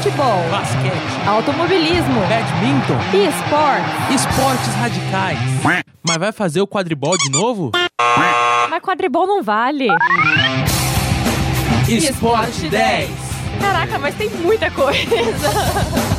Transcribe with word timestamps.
Futebol, 0.00 0.48
basquete, 0.50 1.28
automobilismo 1.28 2.20
badminton, 2.20 2.96
e 3.12 3.28
esportes. 3.28 4.14
esportes 4.14 4.74
radicais. 4.76 5.38
Mas 6.02 6.16
vai 6.16 6.32
fazer 6.32 6.62
o 6.62 6.66
quadribol 6.66 7.18
de 7.18 7.30
novo? 7.30 7.70
Mas 8.70 8.80
quadribol 8.80 9.26
não 9.26 9.42
vale. 9.42 9.88
Esporte 11.86 12.70
10. 12.70 13.10
Caraca, 13.60 13.98
mas 13.98 14.14
tem 14.14 14.30
muita 14.30 14.70
coisa. 14.70 15.04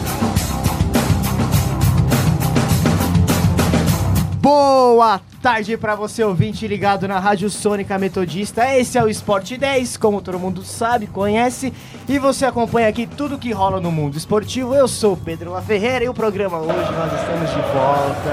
Boa 4.41 5.21
tarde 5.39 5.77
para 5.77 5.93
você 5.93 6.23
ouvinte 6.23 6.67
ligado 6.67 7.07
na 7.07 7.19
Rádio 7.19 7.47
Sônica 7.47 7.95
Metodista. 7.99 8.75
Esse 8.75 8.97
é 8.97 9.03
o 9.03 9.07
Esporte 9.07 9.55
10, 9.55 9.97
como 9.97 10.19
todo 10.19 10.39
mundo 10.39 10.63
sabe, 10.63 11.05
conhece, 11.05 11.71
e 12.09 12.17
você 12.17 12.47
acompanha 12.47 12.87
aqui 12.87 13.05
tudo 13.05 13.37
que 13.37 13.51
rola 13.51 13.79
no 13.79 13.91
mundo 13.91 14.17
esportivo. 14.17 14.73
Eu 14.73 14.87
sou 14.87 15.15
Pedro 15.15 15.51
La 15.51 15.61
Ferreira 15.61 16.05
e 16.05 16.09
o 16.09 16.13
programa 16.13 16.57
hoje 16.57 16.73
nós 16.73 17.13
estamos 17.13 17.49
de 17.51 17.61
volta. 17.71 18.31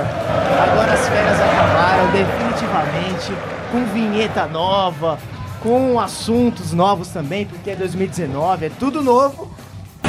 Agora 0.62 0.94
as 0.94 1.06
férias 1.06 1.38
acabaram 1.38 2.10
definitivamente 2.10 3.32
com 3.70 3.84
vinheta 3.92 4.46
nova, 4.46 5.18
com 5.60 6.00
assuntos 6.00 6.72
novos 6.72 7.08
também, 7.08 7.44
porque 7.44 7.68
é 7.68 7.76
2019, 7.76 8.64
é 8.64 8.70
tudo 8.70 9.02
novo. 9.02 9.50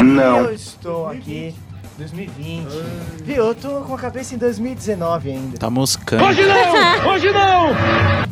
Não. 0.02 0.46
Eu 0.46 0.54
estou 0.54 1.10
aqui 1.10 1.54
2020. 2.00 2.68
Viu? 3.24 3.36
Eu 3.46 3.56
tô 3.56 3.82
com 3.82 3.94
a 3.94 3.98
cabeça 3.98 4.34
em 4.34 4.38
2019 4.38 5.32
ainda. 5.32 5.58
Tá 5.58 5.70
moscando. 5.70 6.24
não! 6.24 7.10
Hoje 7.12 7.32
não! 7.32 8.30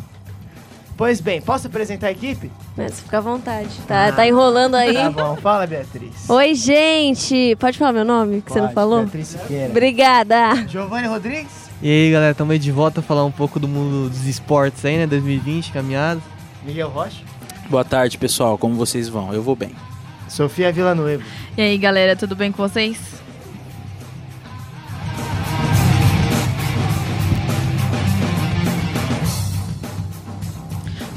Pois 0.96 1.20
bem, 1.20 1.40
posso 1.40 1.68
apresentar 1.68 2.08
a 2.08 2.10
equipe? 2.10 2.50
Mas 2.76 3.00
fica 3.00 3.18
à 3.18 3.20
vontade. 3.20 3.68
Tá, 3.86 4.10
tá 4.10 4.26
enrolando 4.26 4.74
aí. 4.74 4.94
Tá 4.94 5.10
bom, 5.10 5.36
fala 5.36 5.64
Beatriz. 5.64 6.12
Oi, 6.28 6.54
gente! 6.56 7.54
Pode 7.60 7.78
falar 7.78 7.92
meu 7.92 8.04
nome, 8.04 8.42
que 8.42 8.50
você 8.50 8.58
não 8.58 8.66
Pode, 8.66 8.74
falou? 8.74 9.00
Beatriz 9.02 9.28
Siqueira. 9.28 9.70
Obrigada! 9.70 10.66
Giovanni 10.66 11.06
Rodrigues, 11.06 11.70
E 11.80 11.88
aí 11.88 12.10
galera, 12.10 12.32
estamos 12.32 12.52
aí 12.52 12.58
de 12.58 12.72
volta 12.72 12.98
a 12.98 13.02
falar 13.02 13.24
um 13.24 13.30
pouco 13.30 13.60
do 13.60 13.68
mundo 13.68 14.08
dos 14.08 14.26
esportes 14.26 14.84
aí, 14.84 14.96
né? 14.96 15.06
2020, 15.06 15.70
caminhada. 15.70 16.20
Miguel 16.64 16.88
Rocha, 16.88 17.22
Boa 17.70 17.84
tarde, 17.84 18.18
pessoal. 18.18 18.58
Como 18.58 18.74
vocês 18.74 19.08
vão? 19.08 19.32
Eu 19.32 19.42
vou 19.42 19.54
bem. 19.54 19.70
Sofia 20.26 20.72
Villanueva. 20.72 21.22
E 21.56 21.60
aí, 21.62 21.78
galera, 21.78 22.16
tudo 22.16 22.34
bem 22.34 22.50
com 22.50 22.66
vocês? 22.66 22.98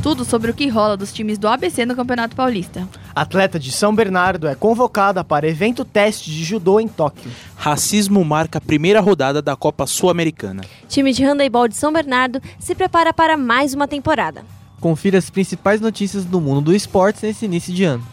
Tudo 0.02 0.26
sobre 0.26 0.50
o 0.50 0.54
que 0.54 0.68
rola 0.68 0.98
dos 0.98 1.14
times 1.14 1.38
do 1.38 1.48
ABC 1.48 1.86
no 1.86 1.96
Campeonato 1.96 2.36
Paulista. 2.36 2.88
Atleta 3.14 3.60
de 3.60 3.72
São 3.72 3.94
Bernardo 3.94 4.48
é 4.48 4.56
convocada 4.56 5.24
para 5.24 5.48
evento 5.48 5.86
teste 5.86 6.32
de 6.32 6.44
judô 6.44 6.80
em 6.80 6.88
Tóquio. 6.88 7.30
Racismo 7.56 8.26
marca 8.26 8.58
a 8.58 8.62
primeira 8.62 9.00
rodada 9.00 9.44
da 9.44 9.56
Copa 9.56 9.86
Sul-Americana. 9.86 10.64
Time 10.90 11.14
de 11.14 11.24
handebol 11.24 11.68
de 11.68 11.76
São 11.76 11.94
Bernardo 11.94 12.42
se 12.60 12.74
prepara 12.74 13.14
para 13.14 13.38
mais 13.38 13.76
uma 13.76 13.88
temporada. 13.88 14.44
Confira 14.80 15.20
as 15.20 15.30
principais 15.30 15.80
notícias 15.80 16.26
do 16.26 16.42
mundo 16.42 16.62
do 16.62 16.76
esportes 16.76 17.22
nesse 17.22 17.46
início 17.46 17.72
de 17.72 17.84
ano. 17.84 18.04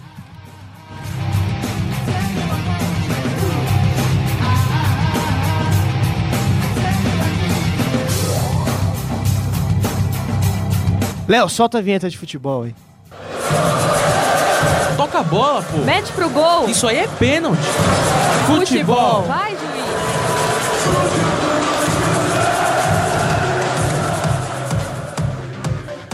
Léo, 11.28 11.46
solta 11.46 11.76
a 11.76 11.82
vinheta 11.82 12.08
de 12.08 12.16
futebol 12.16 12.62
aí. 12.62 12.74
Toca 14.96 15.18
a 15.18 15.22
bola, 15.22 15.62
pô. 15.62 15.76
Mete 15.84 16.10
pro 16.12 16.30
gol. 16.30 16.68
Isso 16.70 16.88
aí 16.88 16.96
é 16.96 17.06
pênalti. 17.06 17.60
Futebol. 18.46 19.22
Vai, 19.24 19.50
juiz. 19.50 19.67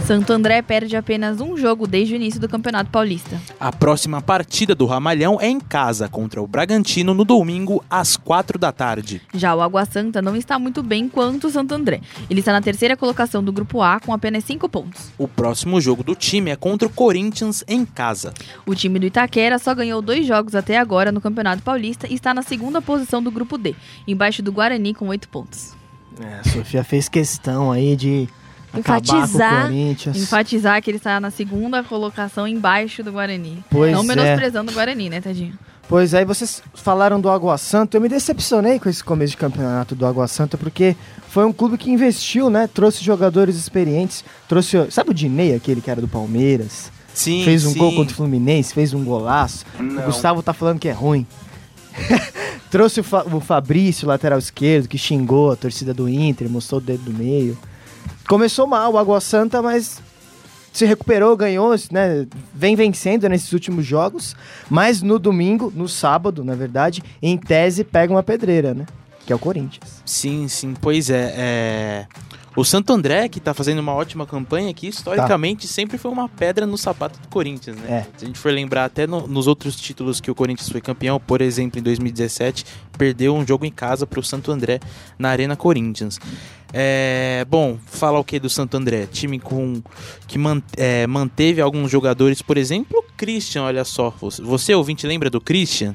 Santo 0.07 0.35
André 0.35 0.61
perde 0.61 0.99
apenas 0.99 1.41
um 1.41 1.57
jogo 1.57 1.87
desde 1.87 2.13
o 2.13 2.17
início 2.17 2.39
do 2.39 2.47
Campeonato 2.47 2.91
Paulista. 2.91 3.41
A 3.59 3.73
próxima 3.73 4.21
partida 4.21 4.75
do 4.75 4.85
Ramalhão 4.85 5.41
é 5.41 5.49
em 5.49 5.59
casa 5.59 6.11
contra 6.11 6.43
o 6.43 6.47
Bragantino 6.47 7.15
no 7.15 7.25
domingo 7.25 7.83
às 7.89 8.15
4 8.15 8.59
da 8.59 8.71
tarde. 8.71 9.23
Já 9.33 9.55
o 9.55 9.63
Água 9.63 9.87
Santa 9.87 10.21
não 10.21 10.37
está 10.37 10.59
muito 10.59 10.83
bem 10.83 11.09
quanto 11.09 11.47
o 11.47 11.51
Santo 11.51 11.73
André. 11.75 12.03
Ele 12.29 12.41
está 12.41 12.53
na 12.53 12.61
terceira 12.61 12.99
colocação 12.99 13.43
do 13.43 13.51
Grupo 13.51 13.81
A 13.81 13.99
com 13.99 14.13
apenas 14.13 14.45
cinco 14.45 14.69
pontos. 14.69 15.11
O 15.17 15.27
próximo 15.27 15.81
jogo 15.81 16.05
do 16.05 16.15
time 16.15 16.51
é 16.51 16.57
contra 16.57 16.87
o 16.87 16.93
Corinthians 16.93 17.65
em 17.67 17.83
casa. 17.87 18.35
O 18.67 18.75
time 18.75 18.99
do 18.99 19.07
Itaquera 19.07 19.59
só 19.59 19.75
ganhou 19.75 20.03
dois 20.03 20.27
jogos 20.27 20.55
até 20.55 20.77
agora 20.77 21.11
no 21.11 21.21
Campeonato 21.21 21.63
Paulista 21.63 22.07
e 22.07 22.13
está 22.13 22.35
na 22.35 22.43
segunda 22.43 22.83
posição 22.83 23.23
do 23.23 23.31
Grupo 23.31 23.57
D, 23.57 23.75
embaixo 24.07 24.43
do 24.43 24.53
Guarani 24.53 24.93
com 24.93 25.09
oito 25.09 25.31
pontos. 25.31 25.75
É, 26.21 26.41
a 26.41 26.45
Sofia 26.45 26.85
fez 26.85 27.09
questão 27.09 27.73
aí 27.73 27.97
de 27.97 28.29
acabar 28.81 28.99
Enfatizar. 28.99 29.73
Enfatizar 30.15 30.83
que 30.83 30.91
ele 30.91 30.99
está 30.99 31.21
na 31.21 31.31
segunda 31.31 31.83
colocação 31.83 32.47
embaixo 32.47 33.03
do 33.03 33.13
Guarani. 33.13 33.65
Pois 33.71 33.93
não 33.93 34.03
é. 34.03 34.05
menosprezando 34.05 34.71
o 34.71 34.75
Guarani, 34.75 35.11
né, 35.11 35.21
tadinho? 35.21 35.59
Pois 35.87 36.15
aí 36.15 36.25
vocês 36.25 36.63
falaram 36.73 37.21
do 37.21 37.29
Água 37.29 37.59
Santa, 37.59 37.97
eu 37.97 38.01
me 38.01 38.09
decepcionei 38.09 38.79
com 38.79 38.89
esse 38.89 39.05
começo 39.05 39.33
de 39.33 39.37
campeonato 39.37 39.95
do 39.95 40.07
Água 40.07 40.27
Santa, 40.27 40.57
porque 40.57 40.97
foi 41.29 41.45
um 41.45 41.53
clube 41.53 41.77
que 41.77 41.91
investiu, 41.91 42.49
né? 42.49 42.67
Trouxe 42.73 43.05
jogadores 43.05 43.57
experientes, 43.57 44.25
trouxe, 44.49 44.91
sabe 44.91 45.11
o 45.11 45.15
Dinei, 45.15 45.55
aquele 45.55 45.83
que 45.83 45.91
era 45.91 46.01
do 46.01 46.09
Palmeiras? 46.09 46.91
Sim, 47.13 47.45
fez 47.45 47.67
um 47.67 47.73
sim. 47.73 47.79
gol 47.79 47.95
contra 47.95 48.13
o 48.13 48.17
Fluminense, 48.17 48.73
fez 48.75 48.95
um 48.95 49.05
golaço. 49.05 49.65
O 49.79 50.03
Gustavo 50.07 50.43
tá 50.43 50.53
falando 50.53 50.79
que 50.81 50.89
é 50.89 50.93
ruim. 50.93 51.27
Trouxe 52.71 53.01
o, 53.01 53.05
Fa- 53.05 53.25
o 53.25 53.39
Fabrício, 53.39 54.09
lateral 54.09 54.39
esquerdo, 54.39 54.89
que 54.89 54.99
xingou 54.99 55.53
a 55.53 55.57
torcida 55.57 55.95
do 55.95 56.09
Inter, 56.09 56.49
mostrou 56.49 56.81
o 56.81 56.85
dedo 56.85 57.05
do 57.05 57.13
meio. 57.13 57.57
Começou 58.29 58.67
mal 58.67 58.93
o 58.93 58.99
Água 58.99 59.21
Santa, 59.21 59.61
mas 59.61 60.01
se 60.73 60.85
recuperou, 60.87 61.37
ganhou, 61.37 61.75
né? 61.93 62.27
Vem 62.53 62.75
vencendo 62.75 63.29
nesses 63.29 63.53
últimos 63.53 63.87
jogos. 63.87 64.35
Mas 64.69 65.03
no 65.03 65.19
domingo, 65.19 65.73
no 65.75 65.89
sábado, 65.89 66.43
na 66.45 66.55
verdade, 66.55 67.03
em 67.23 67.37
tese, 67.39 67.85
pega 67.85 68.13
uma 68.13 68.23
pedreira, 68.23 68.75
né? 68.75 68.87
Que 69.25 69.33
é 69.33 69.37
o 69.37 69.39
Corinthians. 69.39 70.03
Sim, 70.05 70.49
sim, 70.49 70.75
pois 70.81 71.11
é. 71.11 71.35
é... 71.37 72.07
O 72.57 72.65
Santo 72.65 72.93
André, 72.93 73.29
que 73.29 73.41
tá 73.41 73.53
fazendo 73.53 73.81
uma 73.81 73.93
ótima 73.93 74.25
campanha 74.27 74.71
aqui, 74.71 74.87
historicamente 74.87 75.67
sempre 75.67 75.99
foi 75.99 76.09
uma 76.11 76.29
pedra 76.29 76.65
no 76.65 76.79
sapato 76.79 77.19
do 77.19 77.27
Corinthians, 77.27 77.77
né? 77.77 77.87
É. 77.89 78.07
Se 78.17 78.25
a 78.25 78.27
gente 78.29 78.39
for 78.39 78.53
lembrar 78.53 78.85
até 78.85 79.09
no- 79.09 79.27
nos 79.27 79.49
outros 79.49 79.75
títulos 79.75 80.21
que 80.21 80.31
o 80.31 80.37
Corinthians 80.37 80.69
foi 80.69 80.81
campeão, 80.81 81.19
por 81.19 81.41
exemplo, 81.41 81.81
em 81.81 81.83
2017, 81.83 82.65
perdeu 82.97 83.35
um 83.35 83.45
jogo 83.45 83.65
em 83.65 83.73
casa 83.73 84.07
pro 84.07 84.23
Santo 84.23 84.53
André 84.53 84.79
na 85.19 85.31
Arena 85.31 85.57
Corinthians. 85.57 86.21
É, 86.77 87.47
bom, 87.49 87.79
falar 87.87 88.19
o 88.19 88.25
que 88.25 88.41
do 88.41 88.51
Santo 88.51 88.77
André? 88.77 89.07
Time 89.07 89.39
com 89.39 89.81
que 90.27 90.37
man- 90.37 90.61
é, 90.77 91.07
manteve 91.07 91.61
alguns 91.61 91.89
jogadores, 91.89 92.43
por 92.43 92.57
exemplo, 92.59 92.99
o 92.99 93.05
Christian, 93.17 93.63
olha 93.63 93.85
só. 93.85 94.11
Você, 94.21 94.43
você 94.43 94.75
ouvinte 94.75 95.07
lembra 95.07 95.31
do 95.31 95.41
Christian? 95.41 95.95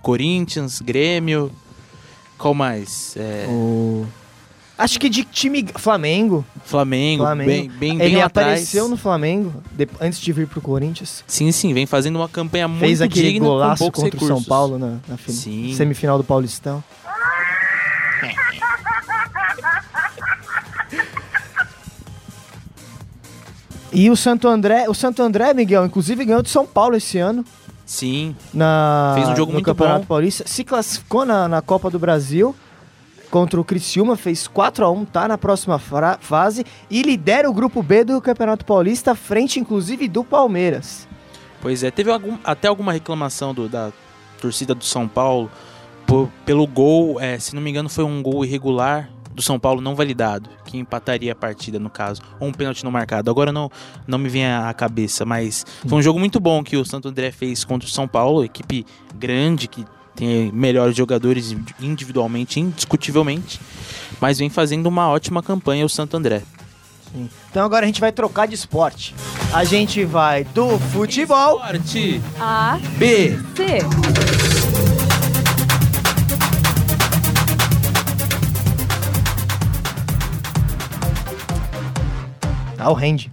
Corinthians, 0.00 0.80
Grêmio, 0.80 1.52
qual 2.38 2.54
mais? 2.54 3.14
É, 3.18 3.46
O... 3.50 4.06
Acho 4.76 4.98
que 4.98 5.08
de 5.08 5.24
time 5.24 5.64
Flamengo. 5.76 6.44
Flamengo, 6.64 7.22
Flamengo. 7.22 7.48
bem, 7.48 7.68
bem, 7.68 7.96
bem 7.98 8.06
Ele 8.08 8.20
atrás. 8.20 8.48
apareceu 8.48 8.88
no 8.88 8.96
Flamengo 8.96 9.62
de- 9.70 9.88
antes 10.00 10.18
de 10.18 10.32
vir 10.32 10.48
pro 10.48 10.60
Corinthians. 10.60 11.22
Sim, 11.28 11.52
sim, 11.52 11.72
vem 11.72 11.86
fazendo 11.86 12.16
uma 12.16 12.28
campanha 12.28 12.66
muito 12.66 12.80
Fez 12.80 13.00
aquele 13.00 13.28
digna 13.32 13.46
golaço 13.46 13.84
contra 13.84 14.00
o 14.00 14.04
recursos. 14.04 14.28
São 14.28 14.42
Paulo 14.42 14.76
na, 14.78 14.98
na 15.06 15.16
semifinal 15.76 16.18
do 16.18 16.24
Paulistão. 16.24 16.82
E 23.94 24.10
o 24.10 24.16
Santo 24.16 24.48
André, 24.48 24.88
o 24.88 24.94
Santo 24.94 25.22
André, 25.22 25.54
Miguel, 25.54 25.86
inclusive 25.86 26.24
ganhou 26.24 26.42
de 26.42 26.50
São 26.50 26.66
Paulo 26.66 26.96
esse 26.96 27.18
ano 27.18 27.44
Sim, 27.86 28.34
na 28.52 29.12
Fez 29.14 29.28
um 29.28 29.36
jogo 29.36 29.52
no 29.52 29.56
muito 29.56 29.66
Campeonato 29.66 30.00
bom. 30.00 30.06
Paulista. 30.06 30.44
Se 30.46 30.64
classificou 30.64 31.24
na, 31.24 31.46
na 31.46 31.60
Copa 31.62 31.90
do 31.90 31.98
Brasil 31.98 32.54
contra 33.30 33.60
o 33.60 33.64
Criciúma, 33.64 34.16
fez 34.16 34.48
4 34.48 34.84
a 34.84 34.90
1 34.90 35.04
tá 35.04 35.28
na 35.28 35.36
próxima 35.38 35.78
fase 35.78 36.64
e 36.90 37.02
lidera 37.02 37.48
o 37.48 37.52
grupo 37.52 37.82
B 37.82 38.04
do 38.04 38.20
Campeonato 38.20 38.64
Paulista, 38.64 39.14
frente 39.14 39.60
inclusive 39.60 40.08
do 40.08 40.24
Palmeiras. 40.24 41.06
pois 41.60 41.82
é. 41.84 41.90
Teve 41.90 42.10
algum- 42.10 42.38
até 42.44 42.68
alguma 42.68 42.92
reclamação 42.92 43.52
do- 43.54 43.68
da 43.68 43.92
torcida 44.40 44.74
do 44.74 44.84
São 44.84 45.06
Paulo 45.08 45.50
por- 46.06 46.28
pelo 46.46 46.66
gol, 46.66 47.20
é, 47.20 47.38
se 47.38 47.54
não 47.54 47.60
me 47.62 47.70
engano, 47.70 47.88
foi 47.88 48.04
um 48.04 48.22
gol 48.22 48.44
irregular 48.44 49.10
do 49.34 49.42
São 49.42 49.58
Paulo 49.58 49.80
não 49.80 49.94
validado, 49.94 50.48
que 50.64 50.78
empataria 50.78 51.32
a 51.32 51.34
partida 51.34 51.78
no 51.78 51.90
caso, 51.90 52.22
ou 52.38 52.48
um 52.48 52.52
pênalti 52.52 52.84
não 52.84 52.90
marcado. 52.90 53.30
Agora 53.30 53.52
não, 53.52 53.70
não 54.06 54.18
me 54.18 54.28
vem 54.28 54.46
à 54.46 54.72
cabeça, 54.72 55.24
mas 55.24 55.66
foi 55.86 55.98
um 55.98 56.02
jogo 56.02 56.18
muito 56.18 56.38
bom 56.38 56.62
que 56.62 56.76
o 56.76 56.84
Santo 56.84 57.08
André 57.08 57.30
fez 57.32 57.64
contra 57.64 57.88
o 57.88 57.90
São 57.90 58.06
Paulo, 58.06 58.44
equipe 58.44 58.86
grande 59.14 59.66
que 59.68 59.84
tem 60.14 60.52
melhores 60.52 60.96
jogadores 60.96 61.56
individualmente, 61.80 62.60
indiscutivelmente, 62.60 63.60
mas 64.20 64.38
vem 64.38 64.48
fazendo 64.48 64.86
uma 64.86 65.08
ótima 65.08 65.42
campanha 65.42 65.84
o 65.84 65.88
Santo 65.88 66.16
André. 66.16 66.42
Então 67.50 67.64
agora 67.64 67.84
a 67.84 67.86
gente 67.86 68.00
vai 68.00 68.12
trocar 68.12 68.46
de 68.46 68.54
esporte. 68.54 69.14
A 69.52 69.64
gente 69.64 70.04
vai 70.04 70.44
do 70.44 70.78
futebol 70.78 71.60
Esporte 71.60 72.20
A, 72.40 72.78
B. 72.98 73.38
C. 73.54 74.63
Ah, 82.84 82.90
o 82.90 82.94
Rende. 82.94 83.32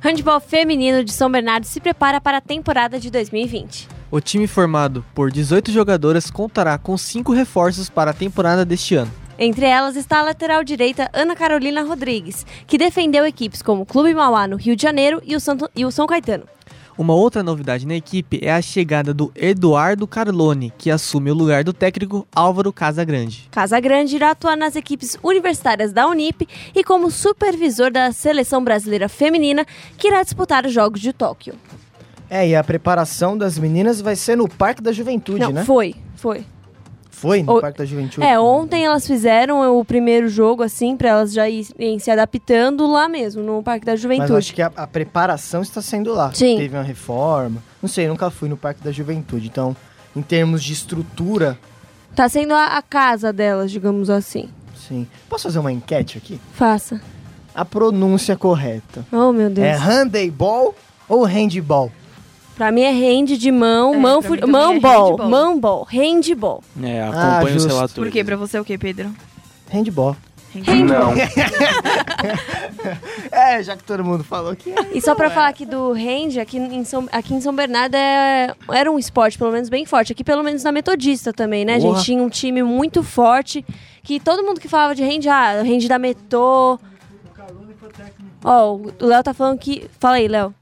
Handball 0.00 0.38
feminino 0.38 1.02
de 1.02 1.12
São 1.12 1.28
Bernardo 1.28 1.66
se 1.66 1.80
prepara 1.80 2.20
para 2.20 2.38
a 2.38 2.40
temporada 2.40 3.00
de 3.00 3.10
2020. 3.10 3.88
O 4.12 4.20
time 4.20 4.46
formado 4.46 5.04
por 5.12 5.28
18 5.28 5.72
jogadoras 5.72 6.30
contará 6.30 6.78
com 6.78 6.96
cinco 6.96 7.32
reforços 7.32 7.90
para 7.90 8.12
a 8.12 8.14
temporada 8.14 8.64
deste 8.64 8.94
ano. 8.94 9.10
Entre 9.36 9.66
elas 9.66 9.96
está 9.96 10.20
a 10.20 10.22
lateral 10.22 10.62
direita 10.62 11.10
Ana 11.12 11.34
Carolina 11.34 11.82
Rodrigues, 11.82 12.46
que 12.64 12.78
defendeu 12.78 13.26
equipes 13.26 13.60
como 13.60 13.82
o 13.82 13.86
Clube 13.86 14.14
Mauá 14.14 14.46
no 14.46 14.54
Rio 14.54 14.76
de 14.76 14.82
Janeiro 14.82 15.20
e 15.24 15.34
o, 15.34 15.40
Santo, 15.40 15.68
e 15.74 15.84
o 15.84 15.90
São 15.90 16.06
Caetano. 16.06 16.44
Uma 16.96 17.14
outra 17.14 17.42
novidade 17.42 17.86
na 17.86 17.94
equipe 17.94 18.38
é 18.42 18.52
a 18.52 18.60
chegada 18.60 19.14
do 19.14 19.32
Eduardo 19.34 20.06
Carlone, 20.06 20.72
que 20.76 20.90
assume 20.90 21.30
o 21.30 21.34
lugar 21.34 21.64
do 21.64 21.72
técnico 21.72 22.26
Álvaro 22.34 22.72
Casagrande. 22.72 23.48
Casagrande 23.50 24.14
irá 24.14 24.32
atuar 24.32 24.56
nas 24.56 24.76
equipes 24.76 25.16
universitárias 25.22 25.92
da 25.92 26.06
Unip 26.06 26.46
e 26.74 26.84
como 26.84 27.10
supervisor 27.10 27.90
da 27.90 28.12
seleção 28.12 28.62
brasileira 28.62 29.08
feminina, 29.08 29.66
que 29.96 30.08
irá 30.08 30.22
disputar 30.22 30.66
os 30.66 30.72
Jogos 30.72 31.00
de 31.00 31.12
Tóquio. 31.14 31.54
É, 32.28 32.48
e 32.48 32.54
a 32.54 32.64
preparação 32.64 33.36
das 33.36 33.58
meninas 33.58 34.00
vai 34.00 34.16
ser 34.16 34.36
no 34.36 34.48
Parque 34.48 34.82
da 34.82 34.92
Juventude, 34.92 35.40
Não, 35.40 35.52
né? 35.52 35.64
foi, 35.64 35.94
foi. 36.16 36.44
Foi 37.22 37.42
no 37.42 37.56
O- 37.56 37.60
Parque 37.60 37.78
da 37.78 37.84
Juventude. 37.84 38.26
É, 38.26 38.38
ontem 38.38 38.84
elas 38.84 39.06
fizeram 39.06 39.78
o 39.78 39.84
primeiro 39.84 40.28
jogo, 40.28 40.62
assim, 40.62 40.96
pra 40.96 41.10
elas 41.10 41.32
já 41.32 41.48
irem 41.48 41.98
se 41.98 42.10
adaptando 42.10 42.86
lá 42.86 43.08
mesmo, 43.08 43.42
no 43.42 43.62
Parque 43.62 43.86
da 43.86 43.92
Mas 43.92 44.02
eu 44.04 44.10
Juventude. 44.10 44.38
acho 44.38 44.52
que 44.54 44.60
a, 44.62 44.72
a 44.76 44.86
preparação 44.86 45.62
está 45.62 45.80
sendo 45.80 46.12
lá. 46.12 46.32
Sim. 46.34 46.56
Teve 46.58 46.76
uma 46.76 46.82
reforma. 46.82 47.62
Não 47.80 47.88
sei, 47.88 48.08
nunca 48.08 48.28
fui 48.30 48.48
no 48.48 48.56
Parque 48.56 48.82
da 48.82 48.90
Juventude. 48.90 49.46
Então, 49.46 49.74
em 50.16 50.20
termos 50.22 50.62
de 50.62 50.72
estrutura, 50.72 51.58
Tá 52.14 52.28
sendo 52.28 52.52
a, 52.52 52.76
a 52.76 52.82
casa 52.82 53.32
delas, 53.32 53.70
digamos 53.70 54.10
assim. 54.10 54.50
sim. 54.76 55.06
Posso 55.30 55.44
fazer 55.44 55.58
uma 55.60 55.72
enquete 55.72 56.18
aqui? 56.18 56.38
Faça. 56.52 57.00
A 57.54 57.64
pronúncia 57.64 58.36
correta. 58.36 59.06
Oh, 59.12 59.32
meu 59.32 59.48
Deus. 59.48 59.66
É 59.66 59.72
handebol 59.74 60.74
ou 61.08 61.22
handball? 61.24 61.90
Pra 62.56 62.70
mim 62.70 62.82
é 62.82 62.90
hand 62.92 63.36
de 63.36 63.50
mão, 63.50 63.94
É, 63.94 63.96
mão, 63.98 64.20
mim 64.20 64.28
também 64.36 64.50
mão 64.50 64.72
é 64.74 64.80
ball, 64.80 65.10
handball. 65.10 65.28
mão 65.30 65.58
ball, 65.60 65.84
handball. 65.90 66.62
É, 66.82 67.00
Ah, 67.02 67.08
acompanha 67.08 67.44
os 67.56 67.62
justo. 67.62 67.68
relatores. 67.68 67.94
Por 67.94 68.12
quê? 68.12 68.22
Pra 68.24 68.36
você 68.36 68.56
é 68.56 68.60
o 68.60 68.64
quê, 68.64 68.76
Pedro? 68.78 69.10
Handball. 69.70 70.16
Não. 70.54 71.12
É, 73.30 73.62
já 73.62 73.76
que 73.76 73.84
todo 73.84 74.04
mundo 74.04 74.22
falou 74.22 74.54
que 74.54 74.70
é. 74.70 74.74
E 74.92 75.00
só 75.00 75.14
pra 75.14 75.30
falar 75.30 75.48
aqui 75.48 75.64
do 75.64 75.92
hand, 75.92 76.38
aqui 76.40 76.58
em 76.58 76.84
São, 76.84 77.08
aqui 77.10 77.32
em 77.32 77.40
São 77.40 77.54
Bernardo 77.54 77.94
é, 77.94 78.54
era 78.70 78.90
um 78.90 78.98
esporte, 78.98 79.38
pelo 79.38 79.50
menos, 79.52 79.68
bem 79.68 79.86
forte. 79.86 80.12
Aqui, 80.12 80.22
pelo 80.22 80.42
menos, 80.42 80.62
na 80.62 80.72
Metodista 80.72 81.32
também, 81.32 81.64
né? 81.64 81.76
A 81.76 81.78
gente 81.78 82.02
tinha 82.04 82.22
um 82.22 82.28
time 82.28 82.62
muito 82.62 83.02
forte, 83.02 83.64
que 84.02 84.20
todo 84.20 84.42
mundo 84.42 84.60
que 84.60 84.68
falava 84.68 84.94
de 84.94 85.02
hand, 85.02 85.26
ah, 85.30 85.60
hand 85.62 85.86
da 85.88 85.98
Metô... 85.98 86.78
Ó, 88.44 88.74
o 88.74 88.92
Léo 89.06 89.22
tá 89.22 89.32
falando 89.32 89.58
que... 89.58 89.88
Fala 90.00 90.16
aí, 90.16 90.26
Léo. 90.28 90.52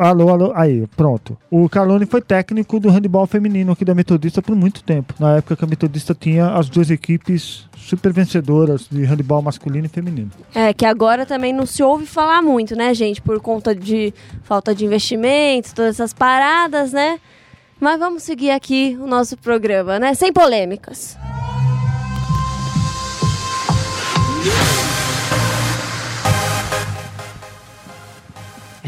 Alô, 0.00 0.28
alô, 0.28 0.52
aí, 0.54 0.86
pronto. 0.96 1.36
O 1.50 1.68
Carlone 1.68 2.06
foi 2.06 2.20
técnico 2.20 2.78
do 2.78 2.90
handebol 2.90 3.26
feminino 3.26 3.72
aqui 3.72 3.84
da 3.84 3.94
Metodista 3.94 4.42
por 4.42 4.54
muito 4.54 4.82
tempo. 4.82 5.14
Na 5.18 5.36
época 5.36 5.56
que 5.56 5.64
a 5.64 5.68
Metodista 5.68 6.14
tinha 6.14 6.48
as 6.48 6.68
duas 6.68 6.90
equipes 6.90 7.68
super 7.76 8.12
vencedoras 8.12 8.86
de 8.90 9.04
handebol 9.04 9.40
masculino 9.40 9.86
e 9.86 9.88
feminino. 9.88 10.30
É, 10.54 10.72
que 10.74 10.84
agora 10.84 11.24
também 11.24 11.52
não 11.52 11.64
se 11.64 11.82
ouve 11.82 12.06
falar 12.06 12.42
muito, 12.42 12.76
né, 12.76 12.92
gente? 12.92 13.22
Por 13.22 13.40
conta 13.40 13.74
de 13.74 14.12
falta 14.42 14.74
de 14.74 14.84
investimentos, 14.84 15.72
todas 15.72 15.96
essas 15.96 16.12
paradas, 16.12 16.92
né? 16.92 17.18
Mas 17.80 17.98
vamos 17.98 18.22
seguir 18.22 18.50
aqui 18.50 18.98
o 19.00 19.06
nosso 19.06 19.36
programa, 19.36 19.98
né? 19.98 20.12
Sem 20.14 20.32
polêmicas. 20.32 21.16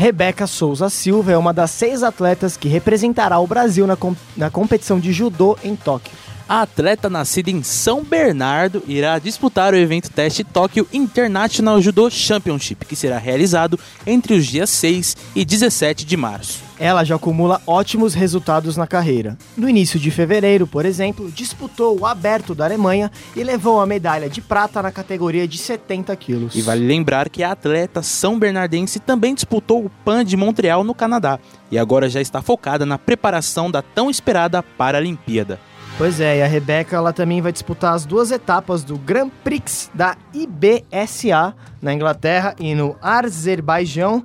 Rebeca 0.04 0.46
Souza 0.46 0.88
Silva 0.88 1.30
é 1.32 1.36
uma 1.36 1.52
das 1.52 1.70
seis 1.72 2.02
atletas 2.02 2.56
que 2.56 2.68
representará 2.70 3.38
o 3.38 3.46
Brasil 3.46 3.86
na, 3.86 3.96
com- 3.96 4.16
na 4.34 4.48
competição 4.48 4.98
de 4.98 5.12
judô 5.12 5.58
em 5.62 5.76
Tóquio. 5.76 6.10
A 6.50 6.62
atleta 6.62 7.08
nascida 7.08 7.48
em 7.48 7.62
São 7.62 8.02
Bernardo 8.02 8.82
irá 8.88 9.16
disputar 9.20 9.72
o 9.72 9.76
evento 9.76 10.10
teste 10.10 10.42
Tóquio 10.42 10.84
International 10.92 11.80
Judo 11.80 12.10
Championship, 12.10 12.86
que 12.86 12.96
será 12.96 13.18
realizado 13.18 13.78
entre 14.04 14.34
os 14.34 14.46
dias 14.46 14.68
6 14.68 15.16
e 15.36 15.44
17 15.44 16.04
de 16.04 16.16
março. 16.16 16.58
Ela 16.76 17.04
já 17.04 17.14
acumula 17.14 17.62
ótimos 17.68 18.14
resultados 18.14 18.76
na 18.76 18.84
carreira. 18.84 19.38
No 19.56 19.68
início 19.68 20.00
de 20.00 20.10
fevereiro, 20.10 20.66
por 20.66 20.84
exemplo, 20.84 21.30
disputou 21.30 22.00
o 22.00 22.04
Aberto 22.04 22.52
da 22.52 22.64
Alemanha 22.64 23.12
e 23.36 23.44
levou 23.44 23.80
a 23.80 23.86
medalha 23.86 24.28
de 24.28 24.40
prata 24.40 24.82
na 24.82 24.90
categoria 24.90 25.46
de 25.46 25.56
70 25.56 26.16
quilos. 26.16 26.56
E 26.56 26.62
vale 26.62 26.84
lembrar 26.84 27.28
que 27.28 27.44
a 27.44 27.52
atleta 27.52 28.02
são 28.02 28.36
bernardense 28.36 28.98
também 28.98 29.36
disputou 29.36 29.84
o 29.84 29.90
PAN 30.04 30.24
de 30.24 30.36
Montreal 30.36 30.82
no 30.82 30.96
Canadá 30.96 31.38
e 31.70 31.78
agora 31.78 32.08
já 32.08 32.20
está 32.20 32.42
focada 32.42 32.84
na 32.84 32.98
preparação 32.98 33.70
da 33.70 33.82
tão 33.82 34.10
esperada 34.10 34.64
Paralimpíada. 34.64 35.69
Pois 36.00 36.18
é, 36.18 36.38
e 36.38 36.42
a 36.42 36.46
Rebeca 36.46 36.96
ela 36.96 37.12
também 37.12 37.42
vai 37.42 37.52
disputar 37.52 37.92
as 37.92 38.06
duas 38.06 38.30
etapas 38.30 38.82
do 38.82 38.96
Grand 38.96 39.28
Prix 39.44 39.90
da 39.92 40.16
IBSA 40.32 41.54
na 41.82 41.92
Inglaterra 41.92 42.54
e 42.58 42.74
no 42.74 42.96
Azerbaijão, 43.02 44.24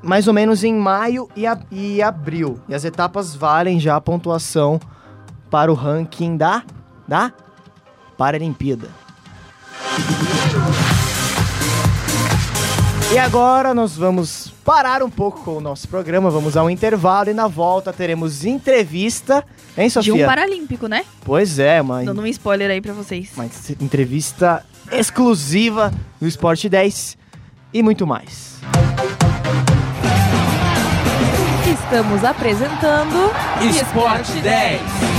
mais 0.00 0.28
ou 0.28 0.32
menos 0.32 0.62
em 0.62 0.72
maio 0.72 1.28
e, 1.34 1.42
e 1.72 2.00
abril. 2.00 2.60
E 2.68 2.74
as 2.74 2.84
etapas 2.84 3.34
valem 3.34 3.80
já 3.80 3.96
a 3.96 4.00
pontuação 4.00 4.78
para 5.50 5.72
o 5.72 5.74
ranking 5.74 6.36
da, 6.36 6.62
da 7.08 7.32
Paralimpíada. 8.16 8.88
E 13.12 13.18
agora 13.18 13.72
nós 13.72 13.96
vamos 13.96 14.52
parar 14.64 15.02
um 15.02 15.08
pouco 15.08 15.42
com 15.42 15.56
o 15.56 15.60
nosso 15.60 15.88
programa, 15.88 16.30
vamos 16.30 16.56
ao 16.58 16.68
intervalo 16.68 17.30
e 17.30 17.34
na 17.34 17.48
volta 17.48 17.90
teremos 17.90 18.44
entrevista, 18.44 19.42
hein, 19.76 19.86
De 19.86 19.94
Sofia? 19.94 20.24
um 20.24 20.26
paralímpico, 20.26 20.86
né? 20.86 21.04
Pois 21.24 21.58
é, 21.58 21.80
mãe. 21.80 22.04
Dando 22.04 22.20
um 22.20 22.26
spoiler 22.26 22.70
aí 22.70 22.82
pra 22.82 22.92
vocês. 22.92 23.30
Uma 23.34 23.46
entrevista 23.80 24.62
exclusiva 24.92 25.90
do 26.20 26.28
Esporte 26.28 26.68
10 26.68 27.16
e 27.72 27.82
muito 27.82 28.06
mais. 28.06 28.58
Estamos 31.66 32.24
apresentando 32.24 33.32
Esporte 33.70 34.32
10! 34.40 35.17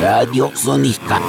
Radio 0.00 0.50
Sonica. 0.54 1.20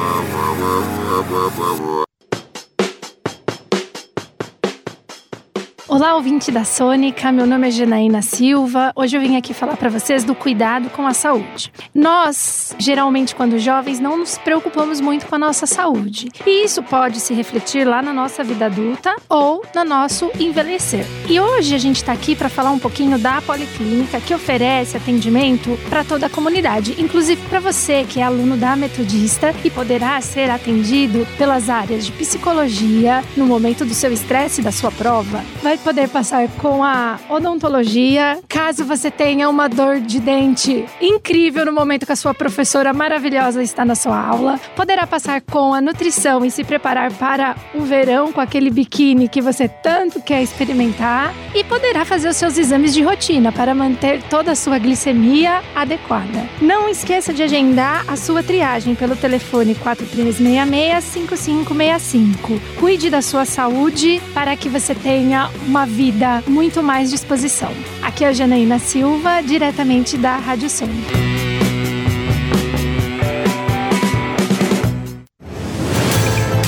Olá, 5.94 6.16
ouvinte 6.16 6.50
da 6.50 6.64
Sônica. 6.64 7.32
Meu 7.32 7.46
nome 7.46 7.68
é 7.68 7.72
Janaína 7.72 8.24
Silva. 8.24 8.92
Hoje 8.96 9.16
eu 9.16 9.22
vim 9.22 9.38
aqui 9.38 9.54
falar 9.54 9.78
para 9.78 9.92
vocês 9.92 10.24
do 10.24 10.34
cuidado 10.34 10.90
com 10.90 11.06
a 11.06 11.14
saúde. 11.14 11.72
Nós, 11.94 12.76
geralmente, 12.80 13.36
quando 13.36 13.60
jovens, 13.60 14.00
não 14.00 14.18
nos 14.18 14.36
preocupamos 14.36 15.00
muito 15.00 15.28
com 15.28 15.36
a 15.36 15.38
nossa 15.38 15.68
saúde. 15.68 16.30
E 16.48 16.64
isso 16.66 16.82
pode 16.82 17.20
se 17.20 17.36
refletir 17.36 17.88
lá 17.88 18.02
na 18.02 18.12
nossa 18.12 18.44
vida 18.44 18.66
adulta 18.66 19.16
ou 19.30 19.64
no 19.76 19.86
nosso 19.86 20.32
envelhecer. 20.40 21.06
E 21.30 21.40
hoje 21.40 21.76
a 21.76 21.78
gente 21.78 21.98
está 21.98 22.12
aqui 22.12 22.36
para 22.36 22.50
falar 22.50 22.72
um 22.72 22.80
pouquinho 22.80 23.20
da 23.20 23.40
Policlínica, 23.44 24.20
que 24.20 24.34
oferece 24.34 24.98
atendimento 24.98 25.78
para 25.92 26.04
toda 26.04 26.26
a 26.26 26.30
comunidade, 26.30 27.00
inclusive 27.00 27.40
para 27.48 27.60
você 27.60 28.04
que 28.04 28.20
é 28.20 28.24
aluno 28.24 28.58
da 28.58 28.76
Metodista 28.76 29.54
e 29.64 29.70
poderá 29.70 30.20
ser 30.22 30.50
atendido 30.50 31.28
pelas 31.38 31.70
áreas 31.70 32.04
de 32.04 32.12
psicologia 32.14 33.24
no 33.38 33.46
momento 33.46 33.86
do 33.86 33.94
seu 33.94 34.12
estresse 34.12 34.60
da 34.60 34.72
sua 34.72 34.92
prova. 34.92 35.44
Vai 35.62 35.78
poder 35.84 36.08
passar 36.08 36.48
com 36.60 36.84
a 36.84 37.20
odontologia, 37.30 38.40
caso 38.48 38.86
você 38.86 39.12
tenha 39.12 39.50
uma 39.50 39.68
dor 39.68 40.00
de 40.00 40.18
dente 40.20 40.86
incrível 41.02 41.66
no 41.66 41.74
momento 41.74 42.06
que 42.06 42.14
a 42.14 42.16
sua 42.16 42.34
professora 42.34 42.94
maravilhosa 42.94 43.62
está 43.62 43.84
na 43.84 43.94
sua 43.94 44.18
aula. 44.18 44.58
Poderá 44.78 45.06
passar 45.06 45.42
com 45.42 45.74
a 45.74 45.82
nutrição 45.82 46.46
e 46.46 46.52
se 46.52 46.64
preparar 46.64 47.12
para 47.12 47.58
o 47.76 47.82
verão 47.82 48.32
com 48.32 48.40
aquele 48.40 48.70
biquíni 48.70 49.28
que 49.28 49.42
você 49.42 49.68
tanto 49.68 50.22
quer 50.22 50.42
experimentar. 50.42 51.34
E 51.54 51.66
poderá 51.66 52.06
fazer 52.06 52.30
os 52.30 52.38
seus 52.38 52.58
exames 52.58 52.94
de 52.94 53.04
rotina 53.04 53.52
para 53.52 53.76
manter 53.76 54.24
toda 54.24 54.54
a 54.54 54.56
sua 54.56 54.80
glicemia 54.80 55.62
adequada. 55.76 56.48
Não 56.62 56.88
esqueça 56.88 57.34
de 57.34 57.44
agendar 57.44 58.06
a 58.08 58.16
sua 58.16 58.42
triagem 58.42 58.96
pelo 58.96 59.18
telefone 59.18 59.76
4366-5565. 59.76 62.62
Cuide 62.80 63.10
da 63.10 63.22
sua 63.22 63.44
saúde 63.44 64.22
para 64.34 64.56
que 64.56 64.70
você 64.70 64.96
tenha 64.96 65.52
uma 65.74 65.88
vida 65.88 66.44
muito 66.46 66.84
mais 66.84 67.10
disposição. 67.10 67.72
Aqui 68.04 68.24
é 68.24 68.28
a 68.28 68.32
Janaína 68.32 68.78
Silva, 68.78 69.42
diretamente 69.42 70.16
da 70.16 70.38
Rádio 70.38 70.70
Sônica. 70.70 71.18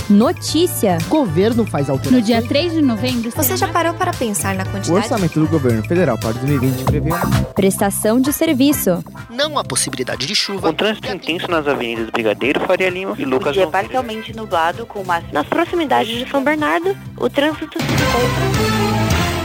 Notícia. 0.10 0.98
Governo 1.08 1.68
faz 1.68 1.88
alteração. 1.88 2.20
No 2.20 2.26
dia 2.26 2.42
3 2.42 2.74
de 2.74 2.82
novembro. 2.82 3.30
Você 3.30 3.56
já 3.56 3.68
parou 3.68 3.94
para 3.94 4.12
pensar 4.12 4.56
na 4.56 4.64
O 4.64 4.72
quantidade? 4.72 4.92
orçamento 4.92 5.40
do 5.40 5.48
governo 5.48 5.84
federal 5.84 6.18
para 6.18 6.32
2020 6.32 6.84
prevê 6.84 7.10
Prestação 7.54 8.20
de 8.20 8.34
serviço. 8.34 9.04
Não 9.30 9.58
há 9.58 9.64
possibilidade 9.64 10.26
de 10.26 10.34
chuva. 10.34 10.70
O 10.70 10.74
trânsito 10.74 11.12
intenso 11.12 11.48
nas 11.48 11.68
avenidas 11.68 12.10
Brigadeiro, 12.10 12.60
Faria 12.62 12.90
Lima 12.90 13.14
e 13.20 13.26
Lucas 13.26 13.54
Dia 13.54 13.66
Alves. 13.66 13.82
parcialmente 13.82 14.36
nublado 14.36 14.86
com 14.88 15.04
máximo. 15.04 15.34
Nas 15.34 15.46
proximidades 15.46 16.18
de 16.18 16.28
São 16.30 16.44
Bernardo, 16.44 16.98
o 17.18 17.30
trânsito 17.30 17.78
se 17.80 17.86
encontra. 17.86 18.75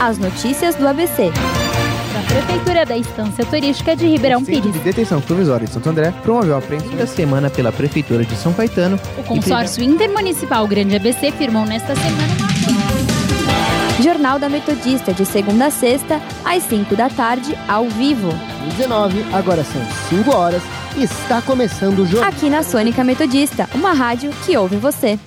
As 0.01 0.17
notícias 0.17 0.73
do 0.73 0.87
ABC. 0.87 1.29
Da 1.29 2.21
Prefeitura 2.23 2.83
da 2.87 2.97
Estância 2.97 3.45
Turística 3.45 3.95
de 3.95 4.07
Ribeirão 4.07 4.43
Pires. 4.43 4.73
de 4.73 4.79
detenção 4.79 5.21
provisória 5.21 5.67
de 5.67 5.71
Santo 5.71 5.87
André 5.89 6.11
promoveu 6.23 6.55
a 6.55 6.57
apreensão 6.57 6.95
da 6.95 7.05
semana 7.05 7.51
pela 7.51 7.71
Prefeitura 7.71 8.25
de 8.25 8.35
São 8.35 8.51
Caetano. 8.51 8.99
O 9.19 9.23
consórcio 9.23 9.83
intermunicipal 9.83 10.67
Grande 10.67 10.95
ABC 10.95 11.31
firmou 11.33 11.67
nesta 11.67 11.95
semana 11.95 12.33
uma 12.67 14.03
Jornal 14.03 14.39
da 14.39 14.49
Metodista, 14.49 15.13
de 15.13 15.23
segunda 15.23 15.67
a 15.67 15.69
sexta, 15.69 16.19
às 16.43 16.63
5 16.63 16.95
da 16.95 17.07
tarde, 17.07 17.55
ao 17.67 17.87
vivo. 17.87 18.29
19, 18.77 19.23
agora 19.31 19.63
são 19.63 19.83
5 20.09 20.35
horas. 20.35 20.63
Está 20.97 21.43
começando 21.43 21.99
o 21.99 22.07
jornal. 22.07 22.27
Aqui 22.27 22.49
na 22.49 22.63
Sônica 22.63 23.03
Metodista, 23.03 23.69
uma 23.75 23.93
rádio 23.93 24.31
que 24.43 24.57
ouve 24.57 24.77
você. 24.77 25.19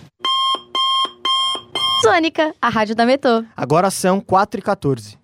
Sônica, 2.02 2.54
a 2.60 2.68
rádio 2.68 2.94
da 2.94 3.06
Metô. 3.06 3.44
Agora 3.56 3.90
são 3.90 4.20
4 4.20 4.60
e 4.60 4.62
14 4.62 5.18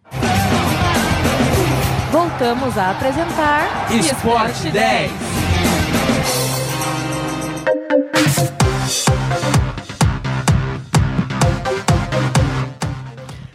Voltamos 2.11 2.77
a 2.77 2.91
apresentar 2.91 3.95
Esporte 3.95 4.71
10. 4.71 5.13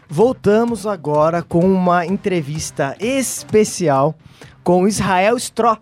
Voltamos 0.07 0.87
agora 0.87 1.41
com 1.41 1.59
uma 1.59 2.05
entrevista 2.05 2.95
especial 3.01 4.15
com 4.63 4.87
Israel 4.87 5.35
Stró, 5.35 5.77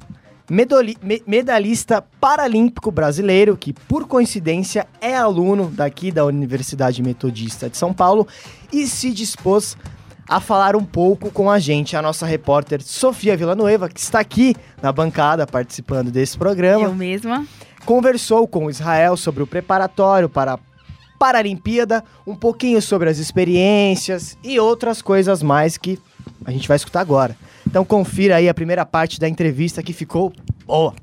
medoli- 0.54 0.98
me- 1.02 1.22
medalhista 1.26 2.04
paralímpico 2.22 2.92
brasileiro, 2.92 3.58
que 3.58 3.74
por 3.74 4.08
coincidência 4.08 4.88
é 5.02 5.16
aluno 5.16 5.70
daqui 5.72 6.12
da 6.12 6.24
Universidade 6.26 7.02
Metodista 7.02 7.70
de 7.70 7.76
São 7.78 7.92
Paulo 7.92 8.28
e 8.72 8.86
se 8.86 9.12
dispôs 9.12 9.76
a 10.30 10.40
falar 10.40 10.76
um 10.76 10.86
pouco 10.86 11.30
com 11.32 11.50
a 11.50 11.60
gente, 11.60 11.98
a 11.98 12.02
nossa 12.02 12.26
repórter 12.26 12.82
Sofia 12.82 13.36
Villanueva, 13.36 13.90
que 13.90 14.00
está 14.00 14.20
aqui 14.20 14.56
na 14.82 14.92
bancada 14.92 15.46
participando 15.46 16.12
desse 16.12 16.38
programa 16.38 16.86
Eu 16.86 16.94
mesma. 16.96 17.46
conversou 17.86 18.48
com 18.48 18.70
Israel 18.70 19.18
sobre 19.18 19.44
o 19.44 19.48
preparatório 19.48 20.30
para 20.30 20.54
a 20.54 20.60
Paralimpíada, 21.20 22.04
um 22.28 22.36
pouquinho 22.36 22.82
sobre 22.82 23.10
as 23.10 23.18
experiências 23.18 24.38
e 24.44 24.60
outras 24.60 25.02
coisas 25.02 25.42
mais 25.42 25.78
que 25.78 25.98
a 26.46 26.52
gente 26.52 26.68
vai 26.68 26.76
escutar 26.76 27.00
agora. 27.00 27.38
Então 27.66 27.84
confira 27.86 28.38
aí 28.38 28.50
a 28.50 28.54
primeira 28.54 28.86
parte 28.86 29.20
da 29.20 29.28
entrevista 29.28 29.82
que 29.82 29.94
ficou 29.94 30.34
boa. 30.66 30.94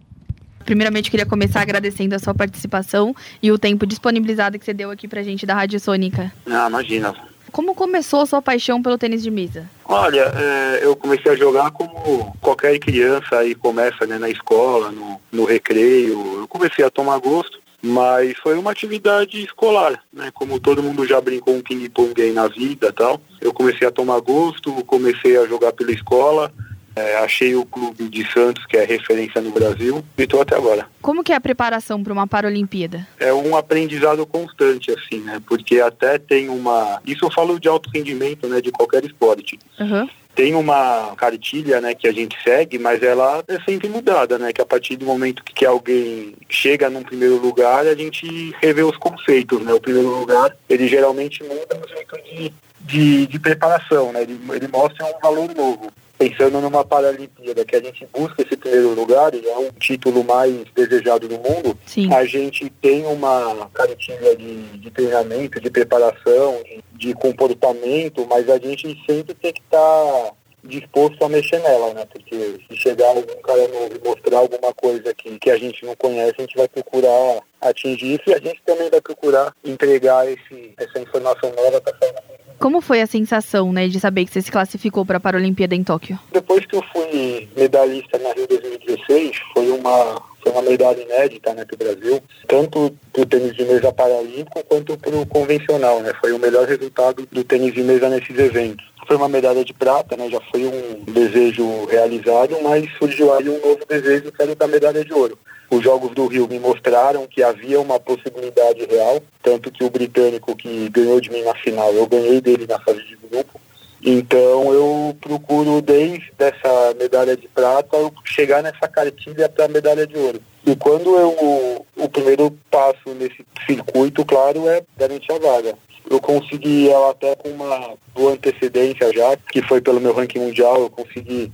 Primeiramente, 0.65 1.11
queria 1.11 1.27
começar 1.27 1.61
agradecendo 1.63 2.15
a 2.15 2.19
sua 2.19 2.35
participação 2.35 3.15
e 3.43 3.51
o 3.51 3.59
tempo 3.59 3.87
disponibilizado 3.87 4.59
que 4.59 4.65
você 4.65 4.75
deu 4.75 4.91
aqui 4.91 5.09
pra 5.09 5.23
gente 5.23 5.45
da 5.47 5.55
Rádio 5.55 5.81
Sônica. 5.81 6.33
Ah, 6.47 6.69
imagina. 6.69 7.15
Como 7.51 7.75
começou 7.75 8.21
a 8.21 8.27
sua 8.27 8.41
paixão 8.41 8.81
pelo 8.81 8.97
tênis 8.97 9.23
de 9.23 9.31
mesa? 9.31 9.69
Olha, 9.85 10.33
é, 10.37 10.81
eu 10.83 10.95
comecei 10.95 11.33
a 11.33 11.35
jogar 11.35 11.73
como 11.73 12.37
qualquer 12.41 12.79
criança 12.79 13.39
aí 13.39 13.57
começa 13.57 14.07
né, 14.07 14.19
na 14.19 14.29
escola, 14.29 14.93
no, 14.93 15.21
no 15.33 15.45
recreio. 15.45 16.41
Eu 16.41 16.47
comecei 16.47 16.85
a 16.85 16.91
tomar 16.91 17.19
gosto, 17.19 17.60
mas 17.83 18.37
foi 18.39 18.59
uma 18.59 18.71
atividade 18.71 19.43
escolar, 19.43 20.03
né? 20.13 20.31
Como 20.33 20.61
todo 20.61 20.83
mundo 20.83 21.07
já 21.07 21.21
brincou 21.21 21.55
um 21.55 21.63
ping-pong 21.63 22.21
aí 22.21 22.33
na 22.33 22.49
vida 22.49 22.89
e 22.89 22.93
tal. 22.93 23.21
Eu 23.41 23.53
comecei 23.53 23.87
a 23.87 23.91
tomar 23.91 24.21
gosto, 24.21 24.73
comecei 24.85 25.37
a 25.37 25.47
jogar 25.47 25.73
pela 25.73 25.93
escola, 25.93 26.53
é, 26.95 27.17
achei 27.19 27.55
o 27.55 27.65
clube 27.65 28.09
de 28.09 28.31
Santos, 28.33 28.67
que 28.67 28.77
é 28.77 28.85
referência 28.85 29.41
no 29.41 29.51
Brasil, 29.51 30.05
e 30.19 30.23
estou 30.23 30.41
até 30.41 30.57
agora. 30.57 30.87
Como 31.01 31.23
que 31.23 31.33
é 31.33 31.37
a 31.37 31.41
preparação 31.41 32.03
para 32.03 32.13
uma 32.13 32.27
Paralimpíada? 32.27 33.07
é 33.19 33.33
um 33.33 33.57
aprendizado 33.57 34.27
constante, 34.27 34.91
assim, 34.91 35.21
né? 35.21 35.41
Porque 35.47 35.81
até 35.81 36.19
tem 36.19 36.49
uma. 36.49 37.01
Isso 37.07 37.25
eu 37.25 37.31
falo 37.31 37.59
de 37.59 37.69
alto 37.69 37.89
rendimento, 37.95 38.47
né? 38.49 38.61
De 38.61 38.71
qualquer 38.71 39.05
esporte. 39.05 39.59
Uhum. 39.79 40.09
Tem 40.35 40.55
uma 40.55 41.15
cartilha, 41.17 41.81
né, 41.81 41.95
que 41.95 42.07
a 42.07 42.13
gente 42.13 42.37
segue, 42.43 42.79
mas 42.79 43.03
ela 43.03 43.43
é 43.49 43.59
sempre 43.61 43.89
mudada, 43.89 44.39
né? 44.39 44.53
Que 44.53 44.63
a 44.63 44.67
partir 44.67 44.97
do 44.97 45.05
momento 45.05 45.45
que 45.45 45.67
alguém 45.67 46.35
chega 46.49 46.89
num 46.89 47.03
primeiro 47.03 47.37
lugar, 47.37 47.87
a 47.87 47.95
gente 47.95 48.55
revê 48.61 48.83
os 48.83 48.97
conceitos, 48.97 49.61
né? 49.61 49.73
O 49.75 49.81
primeiro 49.81 50.09
lugar, 50.09 50.57
ele 50.69 50.89
geralmente 50.89 51.43
muda 51.43 51.75
no 51.75 51.89
jeito 51.89 52.17
de, 52.25 52.53
de, 52.81 53.27
de 53.27 53.39
preparação, 53.39 54.13
né? 54.13 54.23
Ele, 54.23 54.41
ele 54.53 54.69
mostra 54.69 55.05
um 55.07 55.21
valor 55.21 55.55
novo. 55.55 55.91
Pensando 56.21 56.61
numa 56.61 56.85
Paralimpíada, 56.85 57.65
que 57.65 57.75
a 57.75 57.81
gente 57.81 58.07
busca 58.13 58.43
esse 58.43 58.55
primeiro 58.55 58.95
lugar, 58.95 59.35
e 59.35 59.49
é 59.49 59.57
um 59.57 59.71
título 59.71 60.23
mais 60.23 60.55
desejado 60.77 61.27
do 61.27 61.37
mundo, 61.37 61.79
Sim. 61.87 62.13
a 62.13 62.27
gente 62.27 62.69
tem 62.83 63.07
uma 63.07 63.71
cartilha 63.73 64.37
de, 64.37 64.65
de 64.77 64.91
treinamento, 64.91 65.59
de 65.59 65.71
preparação, 65.71 66.63
de, 66.63 66.85
de 66.93 67.15
comportamento, 67.15 68.27
mas 68.29 68.51
a 68.51 68.59
gente 68.59 69.03
sempre 69.07 69.33
tem 69.33 69.51
que 69.51 69.63
estar 69.63 70.35
disposto 70.63 71.25
a 71.25 71.29
mexer 71.31 71.59
nela, 71.61 71.95
né? 71.95 72.05
Porque 72.13 72.61
se 72.69 72.77
chegar 72.77 73.09
algum 73.09 73.41
cara 73.43 73.67
novo 73.69 73.95
e 73.97 74.07
mostrar 74.07 74.41
alguma 74.41 74.75
coisa 74.75 75.15
que, 75.15 75.39
que 75.39 75.51
a 75.51 75.57
gente 75.57 75.87
não 75.87 75.97
conhece, 75.97 76.35
a 76.37 76.43
gente 76.43 76.55
vai 76.55 76.69
procurar 76.69 77.41
atingir 77.63 78.21
isso 78.21 78.25
e 78.29 78.35
a 78.35 78.39
gente 78.39 78.61
também 78.67 78.91
vai 78.91 79.01
procurar 79.01 79.55
entregar 79.65 80.31
esse, 80.31 80.75
essa 80.77 80.99
informação 80.99 81.51
nova 81.57 81.81
para 81.81 81.97
sair 81.99 82.13
Como 82.61 82.83
foi 82.83 83.01
a 83.01 83.07
sensação, 83.07 83.73
né, 83.73 83.89
de 83.89 83.99
saber 83.99 84.27
que 84.27 84.31
você 84.31 84.43
se 84.43 84.53
classificou 84.53 85.07
para 85.07 85.17
a 85.17 85.21
Paralimpíada 85.21 85.75
em 85.75 85.83
Tóquio? 85.83 86.19
Depois 86.31 86.67
que 86.67 86.77
eu 86.77 86.85
fui 86.93 87.49
medalhista 87.57 88.19
na 88.19 88.35
Rio 88.35 88.47
2016, 88.47 89.35
foi 89.55 89.71
uma, 89.71 90.21
foi 90.43 90.53
uma 90.53 90.61
medalha 90.61 91.01
inédita 91.01 91.55
né, 91.55 91.65
para 91.65 91.75
o 91.75 91.79
Brasil, 91.79 92.23
tanto 92.47 92.95
para 93.15 93.23
o 93.23 93.25
tênis 93.25 93.57
de 93.57 93.65
mesa 93.65 93.91
paralímpico 93.91 94.63
quanto 94.69 94.99
para 94.99 95.17
o 95.17 95.25
convencional. 95.25 96.03
Né, 96.03 96.13
foi 96.21 96.33
o 96.33 96.39
melhor 96.39 96.69
resultado 96.69 97.27
do 97.33 97.43
tênis 97.43 97.73
de 97.73 97.83
mesa 97.83 98.11
nesses 98.11 98.39
eventos. 98.39 98.85
Foi 99.09 99.17
uma 99.17 99.29
medalha 99.31 99.65
de 99.65 99.73
prata, 99.73 100.15
né, 100.15 100.29
já 100.29 100.41
foi 100.51 100.67
um 100.67 101.03
desejo 101.11 101.87
realizado, 101.87 102.59
mas 102.63 102.87
surgiu 102.99 103.33
aí 103.33 103.49
um 103.49 103.59
novo 103.59 103.81
desejo 103.89 104.31
que 104.31 104.43
era 104.43 104.55
da 104.55 104.69
medalha 104.69 105.03
de 105.03 105.15
ouro. 105.15 105.39
Os 105.71 105.83
Jogos 105.85 106.13
do 106.15 106.27
Rio 106.27 106.49
me 106.49 106.59
mostraram 106.59 107.27
que 107.29 107.43
havia 107.43 107.81
uma 107.81 108.01
possibilidade 108.01 108.85
real, 108.87 109.23
tanto 109.43 109.71
que 109.71 109.85
o 109.85 109.91
britânico 109.91 110.57
que 110.57 110.89
ganhou 110.89 111.21
de 111.21 111.31
mim 111.31 111.43
na 111.43 111.55
final, 111.55 111.93
eu 111.93 112.07
ganhei 112.07 112.41
dele 112.41 112.67
na 112.67 112.81
fase 112.81 113.05
de 113.05 113.17
grupo. 113.17 113.61
Então 114.03 114.73
eu 114.73 115.17
procuro 115.21 115.81
desde 115.81 116.33
essa 116.39 116.95
medalha 116.99 117.37
de 117.37 117.47
prata 117.49 117.97
chegar 118.25 118.63
nessa 118.63 118.89
cartilha 118.89 119.49
para 119.49 119.67
a 119.67 119.69
medalha 119.69 120.07
de 120.07 120.17
ouro. 120.17 120.41
E 120.67 120.75
quando 120.75 121.17
eu 121.17 121.87
o 121.97 122.09
primeiro 122.09 122.51
passo 122.71 123.15
nesse 123.15 123.45
circuito, 123.67 124.25
claro, 124.25 124.69
é 124.69 124.83
garantir 124.97 125.33
a 125.33 125.39
vaga. 125.39 125.75
Eu 126.11 126.21
consegui 126.21 126.89
ela 126.89 127.11
até 127.11 127.37
com 127.37 127.51
uma 127.51 127.95
boa 128.15 128.33
antecedência 128.33 129.13
já, 129.13 129.37
que 129.37 129.63
foi 129.63 129.81
pelo 129.81 130.01
meu 130.01 130.15
ranking 130.15 130.41
mundial, 130.41 130.81
eu 130.81 130.91
consegui 130.91 131.53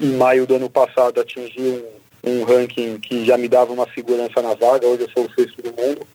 em 0.00 0.16
maio 0.16 0.46
do 0.46 0.56
ano 0.56 0.68
passado 0.68 1.20
atingir 1.20 1.60
um, 1.60 2.01
um 2.24 2.44
ranking 2.44 2.98
que 2.98 3.24
já 3.24 3.36
me 3.36 3.48
dava 3.48 3.72
uma 3.72 3.86
segurança 3.94 4.40
na 4.40 4.54
vaga, 4.54 4.86
hoje 4.86 5.02
eu 5.02 5.10
sou 5.10 5.26
o 5.26 5.34
sexto 5.34 5.60
do 5.62 5.70
mundo. 5.70 6.06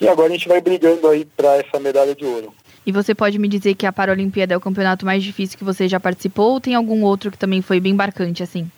E 0.00 0.06
agora 0.08 0.28
a 0.28 0.32
gente 0.32 0.48
vai 0.48 0.60
brigando 0.60 1.08
aí 1.08 1.24
para 1.24 1.56
essa 1.56 1.80
medalha 1.80 2.14
de 2.14 2.24
ouro. 2.24 2.52
E 2.86 2.92
você 2.92 3.14
pode 3.14 3.38
me 3.38 3.48
dizer 3.48 3.74
que 3.74 3.86
a 3.86 3.92
Paralimpíada 3.92 4.54
é 4.54 4.56
o 4.56 4.60
campeonato 4.60 5.04
mais 5.04 5.22
difícil 5.24 5.58
que 5.58 5.64
você 5.64 5.88
já 5.88 5.98
participou 5.98 6.52
ou 6.52 6.60
tem 6.60 6.74
algum 6.74 7.02
outro 7.02 7.30
que 7.30 7.38
também 7.38 7.60
foi 7.60 7.80
bem 7.80 7.92
marcante, 7.92 8.42
assim? 8.42 8.70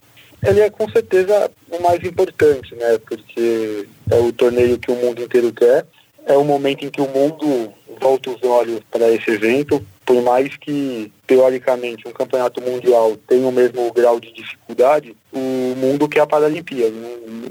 Ele 0.43 0.61
é 0.61 0.71
com 0.71 0.89
certeza 0.89 1.51
o 1.71 1.83
mais 1.83 2.03
importante, 2.05 2.75
né? 2.77 2.99
Porque 2.99 3.87
é 4.11 4.17
o 4.17 4.33
torneio 4.33 4.79
que 4.79 4.91
o 4.91 4.97
mundo 4.97 5.23
inteiro 5.23 5.53
quer. 5.53 5.85
É 6.25 6.37
o 6.37 6.45
momento 6.45 6.85
em 6.85 6.91
que 6.91 7.01
o 7.01 7.09
mundo 7.09 7.73
volta 8.01 8.31
os 8.31 8.43
olhos 8.43 8.81
para 8.91 9.11
esse 9.11 9.31
evento. 9.31 9.85
Por 10.07 10.23
mais 10.23 10.57
que, 10.57 11.13
teoricamente, 11.29 12.09
um 12.09 12.13
campeonato 12.13 12.61
mundial 12.63 13.17
tenha 13.29 13.47
o 13.47 13.53
mesmo 13.53 13.93
grau 13.93 14.19
de 14.19 14.33
dificuldade, 14.33 15.15
o 15.31 15.75
mundo 15.77 16.09
quer 16.09 16.21
a 16.21 16.27
Paralimpíada. 16.27 16.95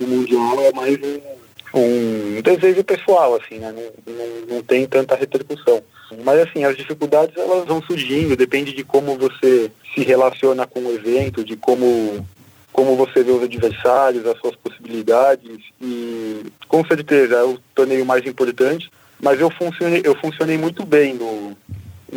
O 0.01 0.07
mundial 0.07 0.59
é 0.61 0.71
mais 0.73 0.97
um, 0.97 1.79
um 1.79 2.41
desejo 2.41 2.83
pessoal, 2.83 3.35
assim, 3.35 3.59
né? 3.59 3.71
Não, 3.71 4.13
não, 4.13 4.55
não 4.55 4.63
tem 4.63 4.87
tanta 4.87 5.15
repercussão. 5.15 5.81
Mas 6.23 6.39
assim, 6.39 6.63
as 6.63 6.75
dificuldades 6.75 7.37
elas 7.37 7.65
vão 7.65 7.81
surgindo, 7.83 8.35
depende 8.35 8.73
de 8.73 8.83
como 8.83 9.15
você 9.15 9.69
se 9.93 10.01
relaciona 10.01 10.65
com 10.65 10.79
o 10.79 10.93
evento, 10.93 11.43
de 11.43 11.55
como 11.55 12.25
como 12.73 12.95
você 12.95 13.23
vê 13.23 13.31
os 13.31 13.41
adversários, 13.41 14.25
as 14.27 14.37
suas 14.39 14.55
possibilidades 14.55 15.59
e 15.81 16.43
com 16.67 16.85
certeza 16.85 17.35
é 17.35 17.43
o 17.43 17.57
torneio 17.73 18.05
mais 18.05 18.23
importante, 18.27 18.91
mas 19.19 19.39
eu 19.39 19.49
funcionei, 19.49 20.01
eu 20.03 20.15
funcionei 20.15 20.59
muito 20.59 20.85
bem 20.85 21.15
no 21.15 21.57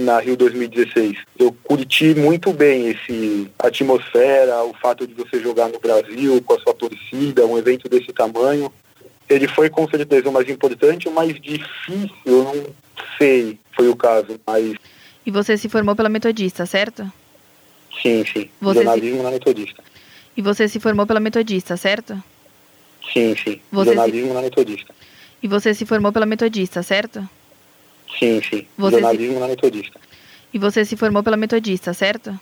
na 0.01 0.19
Rio 0.21 0.37
2016. 0.37 1.17
Eu 1.39 1.53
curti 1.65 2.15
muito 2.15 2.53
bem 2.53 2.89
esse 2.91 3.51
a 3.59 3.69
atmosfera, 3.69 4.63
o 4.65 4.75
fato 4.75 5.07
de 5.07 5.15
você 5.15 5.39
jogar 5.41 5.69
no 5.69 5.79
Brasil 5.79 6.41
com 6.43 6.55
a 6.55 6.61
sua 6.61 6.75
torcida, 6.75 7.47
um 7.47 7.59
evento 7.59 7.89
desse 7.89 8.13
tamanho. 8.13 8.73
ele 9.29 9.47
foi 9.47 9.71
com 9.71 9.89
certeza 9.89 10.29
o 10.29 10.33
mais 10.33 10.49
importante, 10.49 11.09
o 11.09 11.13
mais 11.13 11.41
difícil, 11.41 12.11
eu 12.27 12.43
não 12.45 12.67
sei, 13.17 13.59
foi 13.77 13.89
o 13.89 13.95
caso, 13.95 14.41
mas 14.47 14.75
E 15.25 15.31
você 15.31 15.57
se 15.57 15.69
formou 15.69 15.95
pela 15.95 16.09
Metodista, 16.09 16.67
certo? 16.67 17.11
sim, 18.03 18.25
sim, 18.27 18.51
Você 18.61 18.81
se- 18.81 18.85
jornalismo 18.85 19.23
na 19.23 19.31
metodista. 19.31 19.83
E 20.37 20.43
você 20.43 20.67
se 20.69 20.81
formou 20.81 21.07
pela 21.07 21.21
Metodista, 21.21 21.77
certo? 21.77 22.15
Sim, 23.13 23.35
sim, 23.37 23.61
Você 23.71 23.91
se- 23.91 23.95
jornalismo 23.97 24.35
na 24.35 24.43
metodista. 24.43 24.95
E 25.43 25.49
você 25.49 25.75
se 25.75 25.87
formou 25.87 26.13
pela 26.13 26.27
Metodista, 26.27 26.83
certo? 26.83 27.27
Sim, 28.19 28.41
sim, 28.43 28.67
Você 28.77 28.97
se- 28.97 29.01
jornalismo 29.03 29.41
na 29.41 29.49
metodista. 29.49 30.01
E 30.53 30.59
você 30.59 30.85
se 30.85 30.97
formou 30.97 31.23
pela 31.23 31.37
Metodista, 31.37 31.95
certo? 31.95 32.39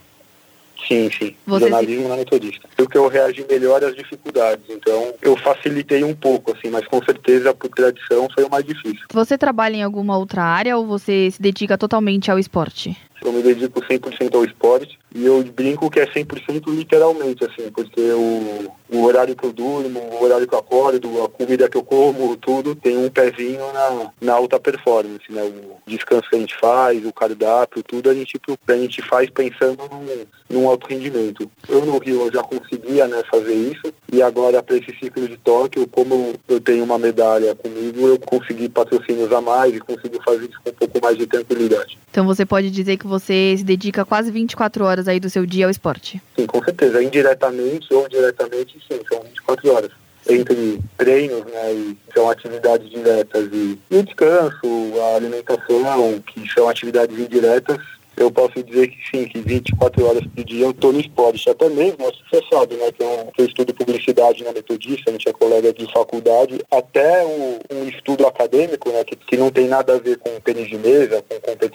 Sim, 0.87 1.11
sim. 1.11 1.35
Você 1.47 1.65
se- 1.65 1.71
jornalismo 1.71 2.09
na 2.09 2.17
metodista. 2.17 2.67
Porque 2.77 2.97
eu 2.97 3.09
reagi 3.09 3.45
melhor 3.51 3.85
às 3.85 3.95
dificuldades. 3.95 4.65
Então, 4.71 5.13
eu 5.21 5.37
facilitei 5.37 6.03
um 6.05 6.15
pouco, 6.15 6.53
assim, 6.57 6.71
mas 6.71 6.87
com 6.87 7.03
certeza, 7.05 7.53
por 7.53 7.69
tradição, 7.69 8.29
foi 8.35 8.45
o 8.45 8.51
mais 8.51 8.65
difícil. 8.65 9.05
Você 9.13 9.37
trabalha 9.37 9.77
em 9.77 9.83
alguma 9.83 10.17
outra 10.17 10.43
área 10.43 10.77
ou 10.77 10.87
você 10.87 11.31
se 11.31 11.43
dedica 11.43 11.77
totalmente 11.77 12.31
ao 12.31 12.39
esporte? 12.39 12.97
Eu 13.25 13.33
me 13.33 13.43
dedico 13.43 13.81
100% 13.81 14.35
ao 14.35 14.45
esporte 14.45 14.99
e 15.15 15.25
eu 15.25 15.43
brinco 15.43 15.91
que 15.91 16.01
é 16.01 16.07
100% 16.07 16.69
literalmente, 16.69 17.45
assim, 17.45 17.71
porque 17.71 18.01
o, 18.01 18.71
o 18.91 19.05
horário 19.05 19.35
que 19.35 19.45
eu 19.45 19.53
durmo, 19.53 20.01
o 20.01 20.25
horário 20.25 20.47
que 20.47 20.55
eu 20.55 20.59
acordo, 20.59 21.25
a 21.25 21.29
comida 21.29 21.69
que 21.69 21.77
eu 21.77 21.83
como, 21.83 22.37
tudo 22.37 22.75
tem 22.75 22.97
um 22.97 23.11
pezinho 23.11 23.73
na, 23.73 24.11
na 24.21 24.35
alta 24.35 24.61
performance, 24.61 25.25
né? 25.31 25.43
O 25.43 25.91
descanso 25.91 26.29
que 26.29 26.37
a 26.37 26.39
gente 26.39 26.57
faz, 26.59 27.05
o 27.05 27.13
cardápio, 27.13 27.83
tudo 27.83 28.11
a 28.11 28.15
gente, 28.15 28.41
a 28.69 28.73
gente 28.75 29.03
faz 29.03 29.29
pensando 29.31 29.83
num, 29.91 30.27
num 30.49 30.69
alto 30.69 30.87
rendimento. 30.87 31.51
Eu 31.69 31.85
no 31.85 31.99
Rio 31.99 32.23
eu 32.23 32.33
já 32.33 32.43
conseguia 32.43 33.07
né, 33.07 33.23
fazer 33.31 33.55
isso 33.55 33.93
e 34.13 34.23
agora 34.23 34.63
para 34.63 34.77
esse 34.77 34.95
ciclo 34.99 35.27
de 35.29 35.37
Tóquio, 35.39 35.87
como 35.89 36.35
eu 36.49 36.61
tenho 36.61 36.85
uma 36.85 36.99
medalha 36.99 37.55
comigo, 37.55 38.07
eu 38.07 38.19
consegui 38.21 38.69
patrocínios 38.69 39.33
a 39.33 39.41
mais 39.41 39.75
e 39.75 39.81
consigo 39.81 40.23
fazer 40.23 40.49
isso 40.49 40.61
com 40.63 40.71
um 40.71 40.75
pouco 40.75 41.01
mais 41.03 41.17
de 41.17 41.27
tranquilidade. 41.27 41.99
Então 42.11 42.27
você 42.27 42.45
pode 42.47 42.71
dizer 42.71 42.97
que 42.97 43.07
você 43.09 43.55
se 43.57 43.65
dedica 43.65 44.05
quase 44.05 44.31
24 44.31 44.85
horas 44.85 45.09
aí 45.09 45.19
do 45.19 45.31
seu 45.31 45.45
dia 45.47 45.67
ao 45.67 45.71
esporte. 45.71 46.21
Sim, 46.37 46.47
com 46.47 46.63
certeza. 46.63 47.03
Indiretamente 47.03 47.93
ou 47.93 48.09
diretamente, 48.09 48.79
sim, 48.89 49.01
são 49.09 49.23
24 49.23 49.73
horas. 49.73 49.91
Entre 50.29 50.79
treinos, 50.97 51.45
né, 51.47 51.73
e 51.73 51.97
são 52.13 52.29
atividades 52.29 52.91
diretas 52.91 53.49
e, 53.51 53.79
e 53.91 53.97
o 53.97 54.03
descanso, 54.03 54.61
a 55.01 55.17
alimentação, 55.17 56.23
que 56.27 56.47
são 56.53 56.69
atividades 56.69 57.19
indiretas, 57.19 57.79
eu 58.19 58.31
posso 58.31 58.63
dizer 58.63 58.89
que 58.89 58.97
sim, 59.11 59.29
que 59.29 59.41
24 59.41 60.05
horas 60.05 60.25
por 60.27 60.45
dia 60.45 60.65
eu 60.65 60.71
estou 60.71 60.93
no 60.93 61.01
esporte. 61.01 61.49
Até 61.49 61.69
mesmo, 61.69 61.99
você 61.99 62.43
sabe, 62.53 62.75
né, 62.75 62.91
que 62.91 63.03
eu, 63.03 63.31
que 63.33 63.43
eu 63.43 63.47
estudo 63.47 63.75
publicidade 63.75 64.43
na 64.43 64.53
Metodista, 64.53 65.09
a 65.09 65.13
gente 65.13 65.29
é 65.29 65.33
colega 65.33 65.73
de 65.73 65.91
faculdade, 65.93 66.61
até 66.71 67.25
um, 67.25 67.59
um 67.73 67.89
estudo 67.89 68.27
acadêmico, 68.27 68.91
né, 68.91 69.05
que, 69.05 69.15
que 69.15 69.37
não 69.37 69.51
tem 69.51 69.69
nada 69.69 69.95
a 69.95 69.99
ver 69.99 70.19
com 70.19 70.41
tênis 70.41 70.69
de 70.69 70.77
mesa, 70.77 71.23
com 71.29 71.41
competição, 71.41 71.68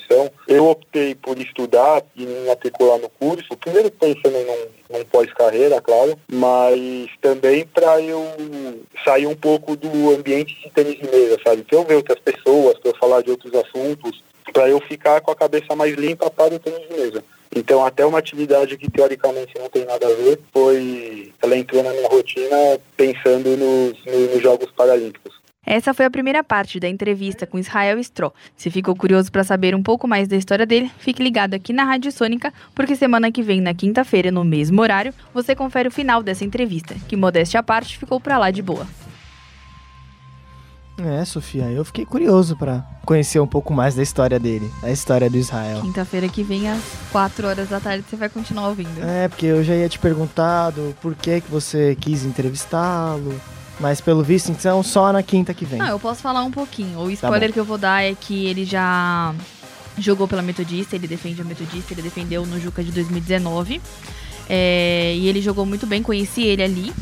eu 0.53 0.67
optei 0.67 1.15
por 1.15 1.37
estudar 1.39 2.03
e 2.15 2.25
me 2.25 2.47
matricular 2.47 2.99
no 2.99 3.09
curso, 3.09 3.57
primeiro 3.57 3.89
pensando 3.91 4.31
num, 4.31 4.97
num 4.97 5.05
pós-carreira, 5.05 5.81
claro, 5.81 6.17
mas 6.31 7.09
também 7.21 7.65
para 7.65 8.01
eu 8.01 8.23
sair 9.03 9.25
um 9.25 9.35
pouco 9.35 9.75
do 9.75 10.11
ambiente 10.11 10.55
de 10.61 10.69
tênis 10.69 10.97
de 10.97 11.09
mesa, 11.09 11.37
sabe? 11.43 11.63
Para 11.63 11.77
eu 11.77 11.83
ver 11.83 11.95
outras 11.95 12.19
pessoas, 12.19 12.77
para 12.79 12.91
eu 12.91 12.97
falar 12.97 13.21
de 13.21 13.31
outros 13.31 13.53
assuntos, 13.53 14.23
para 14.51 14.69
eu 14.69 14.79
ficar 14.81 15.21
com 15.21 15.31
a 15.31 15.35
cabeça 15.35 15.75
mais 15.75 15.95
limpa 15.95 16.29
para 16.29 16.55
o 16.55 16.59
tênis 16.59 16.87
de 16.87 16.93
mesa. 16.93 17.23
Então, 17.55 17.85
até 17.85 18.03
uma 18.05 18.17
atividade 18.17 18.77
que 18.77 18.89
teoricamente 18.89 19.53
não 19.59 19.69
tem 19.69 19.85
nada 19.85 20.07
a 20.07 20.13
ver, 20.13 20.39
foi. 20.51 21.31
Ela 21.41 21.55
entrou 21.55 21.83
na 21.83 21.91
minha 21.91 22.07
rotina 22.07 22.79
pensando 22.97 23.55
nos, 23.55 24.05
nos 24.05 24.41
Jogos 24.41 24.71
Paralímpicos. 24.71 25.42
Essa 25.65 25.93
foi 25.93 26.05
a 26.05 26.11
primeira 26.11 26.43
parte 26.43 26.79
da 26.79 26.89
entrevista 26.89 27.47
com 27.47 27.57
Israel 27.57 27.97
Stro. 27.99 28.33
Se 28.55 28.69
ficou 28.69 28.95
curioso 28.95 29.31
para 29.31 29.43
saber 29.43 29.73
um 29.73 29.81
pouco 29.81 30.07
mais 30.07 30.27
da 30.27 30.35
história 30.35 30.65
dele, 30.65 30.91
fique 30.97 31.23
ligado 31.23 31.53
aqui 31.53 31.71
na 31.71 31.85
Rádio 31.85 32.11
Sônica, 32.11 32.53
porque 32.75 32.95
semana 32.95 33.31
que 33.31 33.41
vem, 33.41 33.61
na 33.61 33.73
quinta-feira, 33.73 34.29
no 34.29 34.43
mesmo 34.43 34.81
horário, 34.81 35.13
você 35.33 35.55
confere 35.55 35.87
o 35.87 35.91
final 35.91 36.21
dessa 36.21 36.43
entrevista, 36.43 36.95
que 37.07 37.15
modéstia 37.15 37.61
à 37.61 37.63
parte 37.63 37.97
ficou 37.97 38.19
pra 38.19 38.37
lá 38.37 38.51
de 38.51 38.61
boa. 38.61 38.85
É, 40.97 41.25
Sofia, 41.25 41.63
eu 41.71 41.83
fiquei 41.83 42.05
curioso 42.05 42.55
pra 42.55 42.85
conhecer 43.03 43.39
um 43.39 43.47
pouco 43.47 43.73
mais 43.73 43.95
da 43.95 44.03
história 44.03 44.39
dele, 44.39 44.69
da 44.81 44.91
história 44.91 45.27
do 45.27 45.37
Israel. 45.37 45.81
Quinta-feira 45.81 46.29
que 46.29 46.43
vem, 46.43 46.69
às 46.69 46.83
4 47.11 47.47
horas 47.47 47.69
da 47.69 47.79
tarde, 47.79 48.05
você 48.07 48.15
vai 48.15 48.29
continuar 48.29 48.67
ouvindo. 48.67 49.01
É, 49.01 49.27
porque 49.27 49.47
eu 49.47 49.63
já 49.63 49.73
ia 49.73 49.89
te 49.89 49.97
perguntar 49.97 50.69
do 50.69 50.95
porquê 51.01 51.41
que 51.41 51.49
você 51.49 51.97
quis 51.99 52.23
entrevistá-lo, 52.23 53.41
mas 53.79 53.99
pelo 53.99 54.23
visto, 54.23 54.51
então, 54.51 54.83
só 54.83 55.11
na 55.11 55.23
quinta 55.23 55.53
que 55.53 55.65
vem. 55.65 55.79
Não, 55.79 55.87
eu 55.87 55.99
posso 55.99 56.21
falar 56.21 56.43
um 56.43 56.51
pouquinho. 56.51 56.99
O 56.99 57.11
spoiler 57.11 57.51
que 57.51 57.59
eu 57.59 57.65
vou 57.65 57.77
dar 57.77 58.03
é 58.03 58.13
que 58.13 58.45
ele 58.45 58.65
já 58.65 59.33
jogou 59.97 60.27
pela 60.27 60.41
Metodista, 60.41 60.95
ele 60.95 61.07
defende 61.07 61.41
a 61.41 61.45
Metodista, 61.45 61.93
ele 61.93 62.01
defendeu 62.01 62.45
no 62.45 62.59
Juca 62.59 62.83
de 62.83 62.91
2019. 62.91 63.81
É, 64.49 65.13
e 65.15 65.27
ele 65.27 65.41
jogou 65.41 65.65
muito 65.65 65.87
bem, 65.87 66.03
conheci 66.03 66.43
ele 66.43 66.63
ali. 66.63 66.93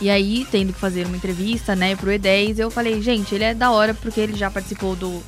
E 0.00 0.10
aí, 0.10 0.46
tendo 0.50 0.72
que 0.72 0.80
fazer 0.80 1.06
uma 1.06 1.16
entrevista, 1.16 1.76
né, 1.76 1.94
pro 1.94 2.10
E10, 2.10 2.58
eu 2.58 2.70
falei, 2.70 3.00
gente, 3.00 3.34
ele 3.34 3.44
é 3.44 3.54
da 3.54 3.70
hora 3.70 3.94
porque 3.94 4.20
ele 4.20 4.34
já 4.34 4.50
participou 4.50 4.96
do 4.96 5.22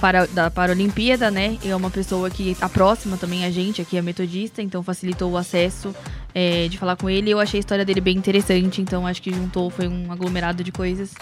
para, 0.00 0.26
da 0.26 0.50
Paralimpíada, 0.50 1.30
né? 1.30 1.58
E 1.62 1.68
é 1.68 1.76
uma 1.76 1.90
pessoa 1.90 2.30
que 2.30 2.54
tá 2.54 2.68
próxima 2.68 3.16
também 3.16 3.44
a 3.44 3.50
gente, 3.50 3.82
aqui 3.82 3.96
é 3.96 4.02
metodista, 4.02 4.62
então 4.62 4.82
facilitou 4.82 5.30
o 5.30 5.36
acesso 5.36 5.94
é, 6.34 6.66
de 6.68 6.76
falar 6.76 6.96
com 6.96 7.08
ele. 7.08 7.30
Eu 7.30 7.38
achei 7.38 7.58
a 7.58 7.60
história 7.60 7.84
dele 7.84 8.00
bem 8.00 8.16
interessante, 8.16 8.82
então 8.82 9.06
acho 9.06 9.22
que 9.22 9.32
juntou, 9.32 9.70
foi 9.70 9.86
um 9.86 10.10
aglomerado 10.10 10.64
de 10.64 10.72
coisas. 10.72 11.12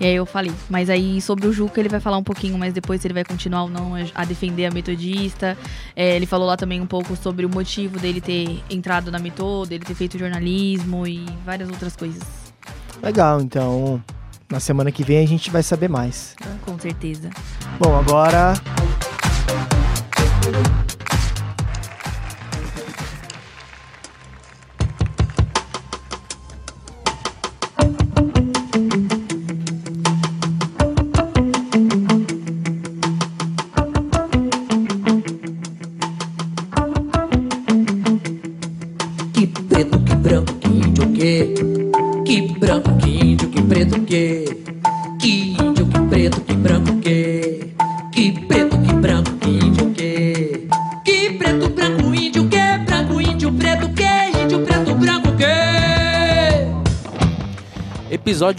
E 0.00 0.06
aí 0.06 0.14
eu 0.14 0.26
falei. 0.26 0.52
Mas 0.68 0.90
aí 0.90 1.20
sobre 1.20 1.46
o 1.46 1.52
Juca 1.52 1.80
ele 1.80 1.88
vai 1.88 2.00
falar 2.00 2.18
um 2.18 2.22
pouquinho 2.22 2.58
mais 2.58 2.72
depois 2.72 3.00
se 3.00 3.06
ele 3.06 3.14
vai 3.14 3.24
continuar 3.24 3.62
ou 3.62 3.70
não 3.70 3.94
a, 4.14 4.24
defender 4.24 4.66
a 4.66 4.70
metodista. 4.70 5.56
É, 5.96 6.14
ele 6.14 6.26
falou 6.26 6.46
lá 6.46 6.56
também 6.56 6.80
um 6.80 6.86
pouco 6.86 7.16
sobre 7.16 7.46
o 7.46 7.48
motivo 7.48 7.98
dele 7.98 8.20
ter 8.20 8.62
entrado 8.70 9.10
na 9.10 9.18
metoda, 9.18 9.70
dele 9.70 9.84
ter 9.84 9.94
feito 9.94 10.18
jornalismo 10.18 11.06
e 11.06 11.24
várias 11.44 11.68
outras 11.68 11.96
coisas. 11.96 12.22
Legal, 13.02 13.40
então 13.40 14.02
na 14.50 14.60
semana 14.60 14.90
que 14.90 15.02
vem 15.02 15.18
a 15.18 15.26
gente 15.26 15.50
vai 15.50 15.62
saber 15.62 15.88
mais. 15.88 16.34
Com 16.64 16.78
certeza. 16.78 17.30
Bom, 17.78 17.96
agora. 17.96 18.54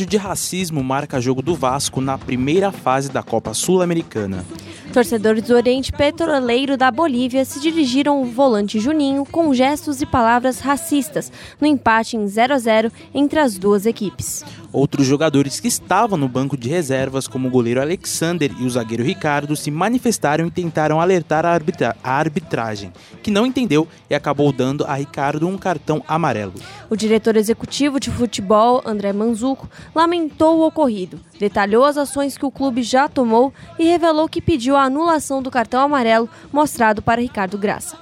De 0.09 0.17
racismo 0.17 0.83
marca 0.83 1.21
jogo 1.21 1.39
do 1.39 1.53
Vasco 1.53 2.01
na 2.01 2.17
primeira 2.17 2.71
fase 2.71 3.11
da 3.11 3.21
Copa 3.21 3.53
Sul-Americana. 3.53 4.43
Torcedores 4.91 5.43
do 5.43 5.53
Oriente 5.53 5.91
Petroleiro 5.91 6.75
da 6.75 6.89
Bolívia 6.89 7.45
se 7.45 7.59
dirigiram 7.59 8.17
ao 8.17 8.25
volante 8.25 8.79
Juninho 8.79 9.23
com 9.23 9.53
gestos 9.53 10.01
e 10.01 10.07
palavras 10.07 10.61
racistas 10.61 11.31
no 11.61 11.67
empate 11.67 12.17
em 12.17 12.27
0 12.27 12.55
a 12.55 12.57
0 12.57 12.91
entre 13.13 13.39
as 13.39 13.59
duas 13.59 13.85
equipes. 13.85 14.43
Outros 14.71 15.07
jogadores 15.07 15.59
que 15.59 15.67
estavam 15.67 16.17
no 16.17 16.27
banco 16.27 16.55
de 16.55 16.69
reservas, 16.69 17.27
como 17.27 17.47
o 17.47 17.51
goleiro 17.51 17.81
Alexander 17.81 18.51
e 18.59 18.65
o 18.65 18.69
zagueiro 18.69 19.03
Ricardo, 19.03 19.55
se 19.55 19.71
manifestaram 19.71 20.45
e 20.45 20.51
tentaram 20.51 21.01
alertar 21.01 21.43
a, 21.43 21.49
arbitra 21.49 21.95
a 22.03 22.11
arbitragem, 22.11 22.93
que 23.23 23.31
não 23.31 23.47
entendeu 23.47 23.87
e 24.09 24.13
acabou 24.13 24.51
dando 24.51 24.85
a 24.85 24.93
Ricardo 24.93 25.47
um 25.47 25.57
cartão 25.57 26.03
amarelo. 26.07 26.53
O 26.87 26.95
diretor 26.95 27.35
executivo 27.35 27.99
de 27.99 28.11
futebol, 28.11 28.83
André 28.85 29.11
Manzuco, 29.11 29.67
lamentou 29.95 30.59
o 30.59 30.67
ocorrido, 30.67 31.19
detalhou 31.39 31.83
as 31.83 31.97
ações 31.97 32.37
que 32.37 32.45
o 32.45 32.51
clube 32.51 32.83
já 32.83 33.07
tomou 33.07 33.51
e 33.79 33.85
revelou 33.85 34.29
que 34.29 34.41
pediu 34.41 34.75
a 34.75 34.83
anulação 34.83 35.41
do 35.41 35.49
cartão 35.49 35.81
amarelo 35.81 36.29
mostrado 36.51 37.01
para 37.01 37.21
Ricardo 37.21 37.57
Graça. 37.57 37.97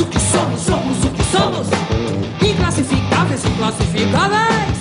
O 0.00 0.06
que 0.06 0.18
somos, 0.18 0.60
somos 0.60 1.04
o 1.04 1.10
que 1.10 1.22
somos 1.24 1.66
Inclassificáveis, 2.42 3.44
inclassificáveis 3.44 4.78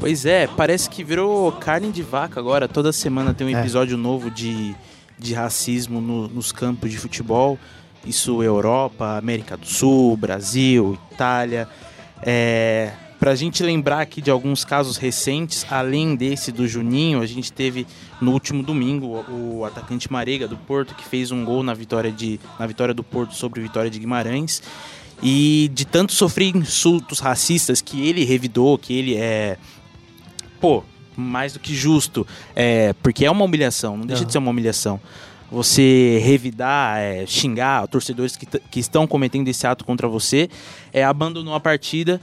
Pois 0.00 0.24
é, 0.24 0.46
parece 0.46 0.88
que 0.88 1.02
virou 1.02 1.50
carne 1.52 1.90
de 1.90 2.02
vaca 2.02 2.38
agora. 2.38 2.68
Toda 2.68 2.92
semana 2.92 3.34
tem 3.34 3.46
um 3.48 3.50
episódio 3.58 3.96
novo 3.96 4.30
de, 4.30 4.74
de 5.18 5.34
racismo 5.34 6.00
no- 6.00 6.28
nos 6.28 6.52
campos 6.52 6.88
de 6.90 6.96
futebol. 6.96 7.58
Isso 8.06 8.40
Europa, 8.40 9.18
América 9.18 9.56
do 9.56 9.66
Sul, 9.66 10.16
Brasil, 10.16 10.96
Itália. 11.12 11.68
É, 12.22 12.92
para 13.18 13.32
a 13.32 13.34
gente 13.34 13.62
lembrar 13.62 14.00
aqui 14.00 14.22
de 14.22 14.30
alguns 14.30 14.64
casos 14.64 14.96
recentes, 14.96 15.66
além 15.68 16.14
desse 16.14 16.52
do 16.52 16.68
Juninho, 16.68 17.20
a 17.20 17.26
gente 17.26 17.52
teve 17.52 17.86
no 18.20 18.32
último 18.32 18.62
domingo 18.62 19.24
o, 19.28 19.64
atacante 19.64 20.10
Marega 20.12 20.46
do 20.46 20.56
Porto 20.56 20.94
que 20.94 21.04
fez 21.04 21.32
um 21.32 21.44
gol 21.44 21.62
na 21.64 21.74
vitória, 21.74 22.12
de, 22.12 22.38
na 22.58 22.66
vitória 22.66 22.94
do 22.94 23.02
Porto 23.02 23.34
sobre 23.34 23.60
a 23.60 23.62
vitória 23.62 23.90
de 23.90 23.98
Guimarães. 23.98 24.62
E 25.20 25.68
de 25.74 25.84
tanto 25.84 26.12
sofrer 26.12 26.54
insultos 26.54 27.18
racistas 27.18 27.80
que 27.80 28.06
ele 28.06 28.24
revidou, 28.24 28.78
que 28.78 28.92
ele 28.92 29.16
é. 29.16 29.58
Pô, 30.60 30.84
mais 31.16 31.52
do 31.52 31.58
que 31.58 31.74
justo. 31.74 32.24
É, 32.54 32.92
porque 33.02 33.24
é 33.24 33.30
uma 33.30 33.44
humilhação, 33.44 33.96
não 33.96 34.06
deixa 34.06 34.24
de 34.24 34.30
ser 34.30 34.38
uma 34.38 34.52
humilhação. 34.52 35.00
Você 35.50 36.20
revidar, 36.22 36.98
é, 36.98 37.26
xingar 37.26 37.88
torcedores 37.88 38.36
que, 38.36 38.46
que 38.46 38.78
estão 38.78 39.08
cometendo 39.08 39.48
esse 39.48 39.66
ato 39.66 39.84
contra 39.84 40.06
você, 40.06 40.48
é, 40.92 41.02
abandonou 41.02 41.52
a 41.52 41.58
partida 41.58 42.20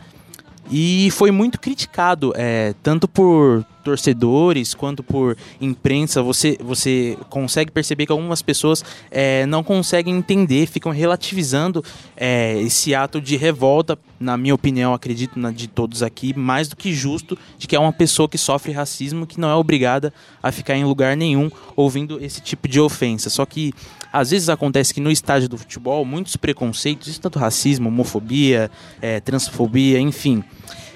e 0.69 1.10
foi 1.12 1.32
muito 1.32 1.60
criticado, 1.60 2.34
é, 2.36 2.73
tanto 2.82 3.08
por 3.08 3.65
torcedores 3.84 4.73
quanto 4.73 5.04
por 5.04 5.38
imprensa. 5.62 6.23
Você, 6.23 6.58
você 6.60 7.15
consegue 7.30 7.71
perceber 7.71 8.08
que 8.08 8.12
algumas 8.12 8.41
pessoas 8.41 8.84
é, 9.12 9.45
não 9.45 9.63
conseguem 9.63 10.15
entender, 10.15 10.65
ficam 10.65 10.91
relativizando 10.91 11.84
é, 12.17 12.60
esse 12.62 12.95
ato 12.95 13.21
de 13.21 13.38
revolta, 13.38 13.97
na 14.19 14.36
minha 14.36 14.56
opinião, 14.56 14.93
acredito 14.93 15.39
na 15.39 15.51
de 15.51 15.67
todos 15.67 16.01
aqui, 16.01 16.36
mais 16.36 16.67
do 16.67 16.75
que 16.75 16.91
justo, 16.91 17.38
de 17.60 17.67
que 17.67 17.75
é 17.75 17.80
uma 17.80 17.93
pessoa 17.93 18.28
que 18.28 18.38
sofre 18.38 18.71
racismo 18.71 19.28
que 19.28 19.39
não 19.39 19.49
é 19.49 19.56
obrigada 19.56 20.12
a 20.41 20.51
ficar 20.51 20.75
em 20.75 20.84
lugar 20.84 21.15
nenhum 21.15 21.51
ouvindo 21.75 22.23
esse 22.23 22.41
tipo 22.41 22.67
de 22.67 22.80
ofensa. 22.80 23.30
Só 23.30 23.45
que 23.45 23.71
às 24.15 24.32
vezes 24.32 24.47
acontece 24.47 24.93
que 24.93 25.01
no 25.01 25.12
estádio 25.12 25.49
do 25.49 25.58
futebol, 25.58 26.06
muitos 26.06 26.38
preconceitos, 26.38 27.10
isso 27.10 27.19
tanto 27.19 27.38
racismo, 27.38 27.89
homofobia, 27.89 28.71
é, 29.01 29.19
transfobia, 29.19 29.99
enfim, 29.99 30.41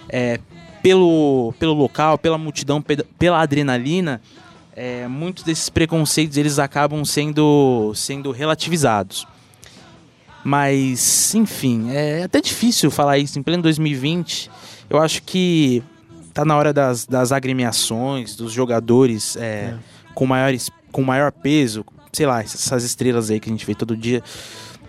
é, 0.08 0.40
pelo, 0.82 1.54
pelo 1.60 1.74
local, 1.74 2.18
pela 2.18 2.38
multidão, 2.38 2.82
pela 2.82 3.42
adrenalina, 3.42 4.22
é, 4.74 5.06
muitos 5.10 5.44
desses 5.44 5.70
preconceitos 5.70 6.38
eles 6.38 6.60
acabam 6.60 7.04
sendo, 7.04 7.92
sendo 7.94 8.32
relativizados. 8.32 9.28
Mas, 10.42 11.36
enfim, 11.36 11.92
é 11.92 12.24
até 12.24 12.40
difícil 12.40 12.90
falar 12.90 13.18
isso 13.18 13.38
em 13.38 13.44
pleno 13.44 13.62
2020. 13.64 14.50
Eu 14.90 14.98
acho 14.98 15.22
que 15.24 15.84
tá 16.34 16.46
na 16.46 16.56
hora 16.56 16.72
das, 16.72 17.06
das 17.06 17.34
agremiações, 17.34 18.38
dos 18.38 18.54
jogadores 18.54 19.36
é, 19.36 19.42
é. 19.42 19.78
Com, 20.14 20.26
maiores, 20.26 20.72
com 20.90 21.02
maior 21.02 21.34
peso, 21.34 21.84
sei 22.12 22.26
lá, 22.26 22.42
essas 22.42 22.84
estrelas 22.84 23.30
aí 23.30 23.40
que 23.40 23.50
a 23.50 23.52
gente 23.52 23.66
vê 23.66 23.76
todo 23.76 23.96
dia. 23.96 24.24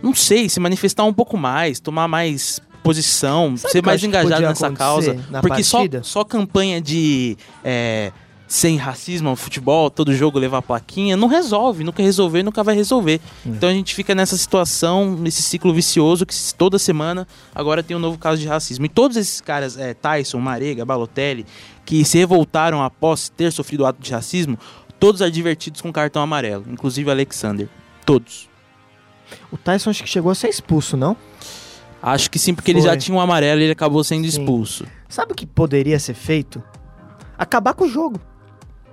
Não 0.02 0.14
sei, 0.14 0.48
se 0.48 0.58
manifestar 0.58 1.04
um 1.04 1.12
pouco 1.12 1.36
mais, 1.36 1.78
tomar 1.78 2.08
mais 2.08 2.60
posição, 2.82 3.56
Sabe 3.56 3.72
ser 3.72 3.84
mais 3.84 4.02
engajado 4.02 4.42
nessa 4.42 4.70
causa. 4.70 5.16
Porque 5.40 5.62
só, 5.62 5.80
só 6.02 6.24
campanha 6.24 6.80
de 6.80 7.36
é, 7.62 8.10
sem 8.50 8.76
racismo 8.76 9.36
futebol, 9.36 9.88
todo 9.88 10.12
jogo 10.12 10.36
levar 10.36 10.60
plaquinha, 10.60 11.16
não 11.16 11.28
resolve, 11.28 11.84
nunca 11.84 12.02
resolver, 12.02 12.42
nunca 12.42 12.64
vai 12.64 12.74
resolver. 12.74 13.20
Hum. 13.46 13.52
Então 13.54 13.68
a 13.68 13.72
gente 13.72 13.94
fica 13.94 14.12
nessa 14.12 14.36
situação, 14.36 15.14
nesse 15.14 15.40
ciclo 15.40 15.72
vicioso 15.72 16.26
que 16.26 16.34
toda 16.54 16.76
semana 16.76 17.28
agora 17.54 17.80
tem 17.80 17.96
um 17.96 18.00
novo 18.00 18.18
caso 18.18 18.40
de 18.40 18.48
racismo. 18.48 18.84
E 18.84 18.88
todos 18.88 19.16
esses 19.16 19.40
caras, 19.40 19.78
é, 19.78 19.94
Tyson, 19.94 20.40
Marega, 20.40 20.84
Balotelli, 20.84 21.46
que 21.86 22.04
se 22.04 22.18
revoltaram 22.18 22.82
após 22.82 23.28
ter 23.28 23.52
sofrido 23.52 23.86
ato 23.86 24.02
de 24.02 24.10
racismo, 24.10 24.58
todos 25.00 25.22
advertidos 25.22 25.80
com 25.80 25.90
cartão 25.90 26.22
amarelo, 26.22 26.66
inclusive 26.68 27.10
Alexander. 27.10 27.68
Todos. 28.04 28.48
O 29.50 29.56
Tyson 29.56 29.90
acho 29.90 30.02
que 30.02 30.08
chegou 30.08 30.30
a 30.30 30.34
ser 30.34 30.48
expulso, 30.48 30.96
não? 30.96 31.16
Acho 32.02 32.30
que 32.30 32.38
sim, 32.38 32.54
porque 32.54 32.72
Foi. 32.72 32.80
ele 32.80 32.86
já 32.86 32.96
tinha 32.96 33.16
um 33.16 33.20
amarelo 33.20 33.60
e 33.60 33.64
ele 33.64 33.72
acabou 33.72 34.04
sendo 34.04 34.22
sim. 34.22 34.28
expulso. 34.28 34.86
Sabe 35.08 35.32
o 35.32 35.34
que 35.34 35.46
poderia 35.46 35.98
ser 35.98 36.14
feito? 36.14 36.62
Acabar 37.36 37.74
com 37.74 37.84
o 37.84 37.88
jogo. 37.88 38.20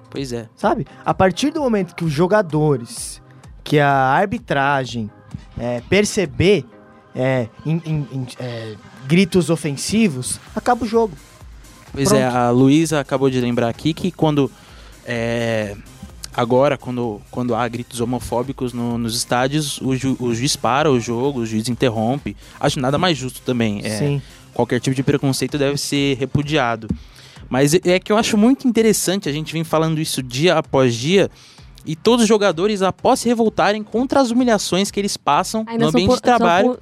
Pois 0.10 0.32
é. 0.32 0.48
Sabe? 0.56 0.88
A 1.06 1.13
partir 1.13 1.52
do 1.52 1.60
momento 1.60 1.93
que 1.93 2.06
os 2.06 2.12
jogadores, 2.12 3.22
que 3.63 3.80
a 3.80 3.91
arbitragem 3.91 5.12
é, 5.58 5.82
perceber 5.89 6.65
é, 7.13 7.48
in, 7.65 7.82
in, 7.86 8.08
in, 8.12 8.28
é, 8.39 8.76
gritos 9.06 9.50
ofensivos, 9.50 10.39
acaba 10.56 10.86
o 10.86 10.88
jogo. 10.88 11.15
Pois 11.91 12.12
é, 12.12 12.22
Pronto. 12.22 12.36
é, 12.36 12.39
a 12.39 12.50
Luísa 12.50 13.00
acabou 13.00 13.30
de 13.30 13.41
lembrar 13.41 13.70
aqui 13.70 13.93
que 13.93 14.12
quando 14.12 14.52
é, 15.06 15.76
agora, 16.38 16.78
quando, 16.78 17.19
quando 17.32 17.56
há 17.56 17.67
gritos 17.67 18.00
homofóbicos 18.00 18.71
no, 18.71 18.95
nos 18.95 19.15
estádios, 19.15 19.82
o, 19.82 19.95
ju, 19.95 20.15
o, 20.19 20.36
juiz 20.36 20.56
para 20.56 20.91
o 20.91 21.00
jogo, 21.00 21.39
o 21.39 21.45
juiz 21.45 21.67
interrompe. 21.67 22.38
Acho 22.60 22.80
nada 22.80 23.00
mais 23.00 23.17
justo 23.17 23.41
também. 23.41 23.82
É, 23.84 23.97
Sim. 23.97 24.21
Qualquer 24.54 24.80
tipo 24.80 24.95
de 24.95 25.02
preconceito 25.02 25.58
deve 25.58 25.78
ser 25.78 26.15
repudiado. 26.17 26.88
Mas 27.50 27.73
é, 27.73 27.80
é 27.86 28.00
que 28.00 28.12
eu 28.12 28.17
acho 28.17 28.38
muito 28.38 28.67
interessante, 28.67 29.28
a 29.28 29.32
gente 29.32 29.52
vem 29.52 29.63
falando 29.63 30.00
isso 30.00 30.21
dia 30.21 30.56
após 30.56 30.93
dia, 30.93 31.32
e 31.84 31.95
todos 31.95 32.23
os 32.23 32.28
jogadores, 32.28 32.84
após 32.84 33.21
se 33.21 33.28
revoltarem 33.28 33.82
contra 33.82 34.21
as 34.21 34.30
humilhações 34.30 34.91
que 34.91 35.00
eles 35.00 35.17
passam 35.17 35.63
ainda 35.65 35.86
no 35.86 35.89
ambiente 35.89 36.15
de 36.15 36.21
trabalho, 36.21 36.78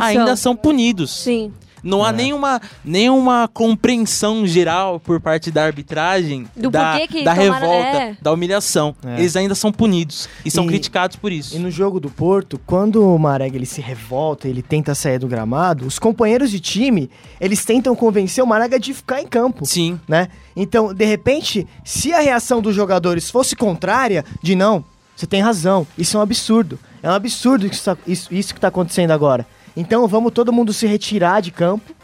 ainda 0.00 0.34
são 0.34 0.56
punidos. 0.56 1.12
Sim. 1.12 1.52
Não 1.86 2.04
há 2.04 2.10
é. 2.10 2.12
nenhuma, 2.12 2.60
nenhuma 2.84 3.48
compreensão 3.52 4.46
geral 4.46 4.98
por 4.98 5.20
parte 5.20 5.50
da 5.50 5.64
arbitragem 5.64 6.46
Do 6.56 6.70
da, 6.70 7.00
que 7.06 7.22
da 7.22 7.32
revolta, 7.32 7.66
é. 7.66 8.16
da 8.20 8.32
humilhação. 8.32 8.94
É. 9.04 9.20
Eles 9.20 9.36
ainda 9.36 9.54
são 9.54 9.70
punidos 9.70 10.28
e 10.44 10.50
são 10.50 10.64
e, 10.64 10.68
criticados 10.68 11.16
por 11.16 11.30
isso. 11.30 11.54
E 11.54 11.58
no 11.58 11.70
jogo 11.70 12.00
do 12.00 12.10
Porto, 12.10 12.60
quando 12.66 13.14
o 13.14 13.18
Marega 13.18 13.56
ele 13.56 13.66
se 13.66 13.80
revolta, 13.80 14.48
ele 14.48 14.62
tenta 14.62 14.94
sair 14.94 15.18
do 15.18 15.28
gramado, 15.28 15.86
os 15.86 15.98
companheiros 15.98 16.50
de 16.50 16.58
time, 16.58 17.08
eles 17.40 17.64
tentam 17.64 17.94
convencer 17.94 18.42
o 18.42 18.46
Marega 18.46 18.80
de 18.80 18.92
ficar 18.92 19.22
em 19.22 19.26
campo. 19.26 19.64
Sim. 19.64 20.00
Né? 20.08 20.28
Então, 20.56 20.92
de 20.92 21.04
repente, 21.04 21.66
se 21.84 22.12
a 22.12 22.18
reação 22.18 22.60
dos 22.60 22.74
jogadores 22.74 23.30
fosse 23.30 23.54
contrária, 23.54 24.24
de 24.42 24.56
não, 24.56 24.84
você 25.14 25.26
tem 25.26 25.40
razão, 25.40 25.86
isso 25.96 26.16
é 26.16 26.20
um 26.20 26.22
absurdo. 26.22 26.78
É 27.02 27.08
um 27.08 27.14
absurdo 27.14 27.66
isso, 27.66 27.84
tá, 27.84 27.96
isso, 28.06 28.34
isso 28.34 28.52
que 28.52 28.58
está 28.58 28.68
acontecendo 28.68 29.12
agora. 29.12 29.46
Então 29.76 30.08
vamos 30.08 30.32
todo 30.32 30.52
mundo 30.52 30.72
se 30.72 30.86
retirar 30.86 31.42
de 31.42 31.50
campo. 31.50 31.94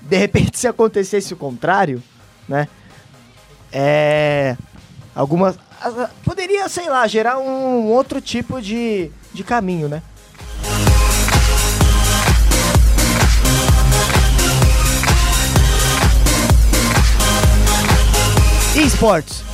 De 0.00 0.16
repente, 0.16 0.58
se 0.58 0.66
acontecesse 0.66 1.32
o 1.32 1.36
contrário, 1.36 2.02
né? 2.48 2.68
É. 3.72 4.56
Algumas. 5.14 5.56
Poderia, 6.24 6.68
sei 6.68 6.88
lá, 6.88 7.06
gerar 7.06 7.38
um 7.38 7.86
outro 7.86 8.20
tipo 8.20 8.60
de, 8.60 9.10
de 9.32 9.44
caminho, 9.44 9.88
né? 9.88 10.02
Esportes. 18.74 19.44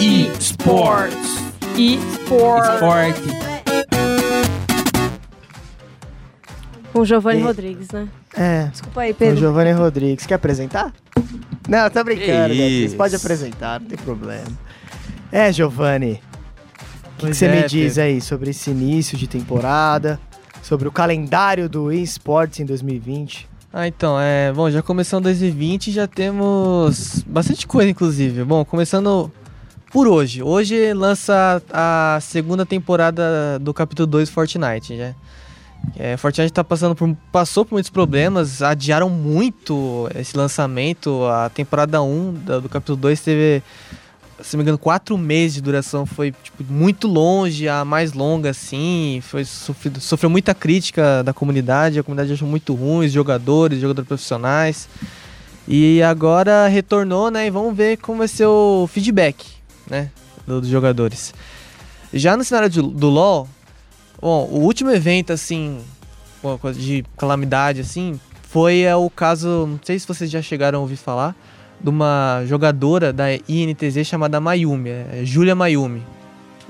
Esportes. 0.00 1.18
Esportes. 1.76 2.74
Esporte 2.74 3.47
Com 6.92 7.00
o 7.00 7.04
Giovanni 7.04 7.42
Rodrigues, 7.42 7.88
né? 7.90 8.08
É. 8.34 8.66
Desculpa 8.66 9.00
aí, 9.02 9.12
Pedro. 9.12 9.34
Com 9.34 9.38
o 9.38 9.40
Giovanni 9.40 9.72
Rodrigues. 9.72 10.26
Quer 10.26 10.34
apresentar? 10.34 10.92
Não, 11.68 11.90
tá 11.90 12.02
brincando, 12.02 12.54
Beatriz. 12.54 12.94
Pode 12.94 13.14
apresentar, 13.16 13.80
não 13.80 13.88
tem 13.88 13.98
problema. 13.98 14.46
É, 15.30 15.52
Giovanni. 15.52 16.20
O 17.16 17.26
que, 17.26 17.34
você 17.34 17.46
é, 17.46 17.62
me 17.62 17.68
diz 17.68 17.94
Pedro. 17.94 18.02
aí 18.02 18.20
sobre 18.20 18.50
esse 18.50 18.70
início 18.70 19.18
de 19.18 19.26
temporada? 19.26 20.18
Sobre 20.62 20.88
o 20.88 20.92
calendário 20.92 21.68
do 21.68 21.92
eSports 21.92 22.60
em 22.60 22.64
2020? 22.64 23.48
Ah, 23.72 23.86
então, 23.86 24.18
é. 24.18 24.50
Bom, 24.52 24.70
já 24.70 24.82
começando 24.82 25.24
2020 25.24 25.92
já 25.92 26.06
temos 26.06 27.22
bastante 27.26 27.66
coisa, 27.66 27.90
inclusive. 27.90 28.44
Bom, 28.44 28.64
começando 28.64 29.30
por 29.92 30.08
hoje. 30.08 30.42
Hoje 30.42 30.92
lança 30.94 31.62
a 31.70 32.18
segunda 32.22 32.64
temporada 32.64 33.58
do 33.60 33.74
capítulo 33.74 34.06
2 34.06 34.30
Fortnite, 34.30 34.94
né? 34.94 35.14
É, 35.96 36.16
Fortnite 36.16 36.52
tá 36.52 36.64
passando 36.64 36.94
por, 36.94 37.14
passou 37.32 37.64
por 37.64 37.74
muitos 37.74 37.90
problemas, 37.90 38.62
adiaram 38.62 39.08
muito 39.08 40.08
esse 40.14 40.36
lançamento. 40.36 41.24
A 41.26 41.48
temporada 41.48 42.02
1 42.02 42.32
do, 42.34 42.60
do 42.62 42.68
capítulo 42.68 42.96
2 42.96 43.20
teve, 43.20 43.62
se 44.40 44.56
não 44.56 44.58
me 44.58 44.62
engano, 44.64 44.78
4 44.78 45.16
meses 45.16 45.54
de 45.54 45.62
duração. 45.62 46.04
Foi 46.04 46.32
tipo, 46.42 46.64
muito 46.64 47.06
longe, 47.06 47.68
a 47.68 47.84
mais 47.84 48.12
longa, 48.12 48.50
assim. 48.50 49.20
Foi 49.22 49.44
sofrido, 49.44 50.00
sofreu 50.00 50.30
muita 50.30 50.54
crítica 50.54 51.22
da 51.22 51.32
comunidade, 51.32 51.98
a 51.98 52.02
comunidade 52.02 52.32
achou 52.32 52.48
muito 52.48 52.74
ruim, 52.74 53.06
os 53.06 53.12
jogadores, 53.12 53.80
jogadores 53.80 54.08
profissionais. 54.08 54.88
E 55.66 56.02
agora 56.02 56.66
retornou, 56.66 57.30
né? 57.30 57.46
E 57.46 57.50
vamos 57.50 57.76
ver 57.76 57.98
como 57.98 58.18
vai 58.18 58.28
ser 58.28 58.46
o 58.46 58.88
feedback, 58.90 59.44
né? 59.88 60.10
Dos 60.46 60.68
jogadores. 60.68 61.34
Já 62.12 62.36
no 62.36 62.42
cenário 62.42 62.70
de, 62.70 62.80
do 62.80 63.08
LoL, 63.08 63.46
Bom, 64.20 64.48
o 64.50 64.60
último 64.60 64.90
evento, 64.90 65.32
assim, 65.32 65.78
de 66.74 67.04
calamidade, 67.16 67.80
assim, 67.80 68.18
foi 68.42 68.80
é, 68.80 68.96
o 68.96 69.08
caso, 69.08 69.66
não 69.68 69.80
sei 69.82 69.98
se 69.98 70.08
vocês 70.08 70.30
já 70.30 70.42
chegaram 70.42 70.80
a 70.80 70.82
ouvir 70.82 70.96
falar, 70.96 71.36
de 71.80 71.88
uma 71.88 72.42
jogadora 72.46 73.12
da 73.12 73.26
INTZ 73.32 74.04
chamada 74.04 74.40
Mayumi, 74.40 74.90
é 74.90 75.20
Julia 75.22 75.54
Mayumi. 75.54 76.02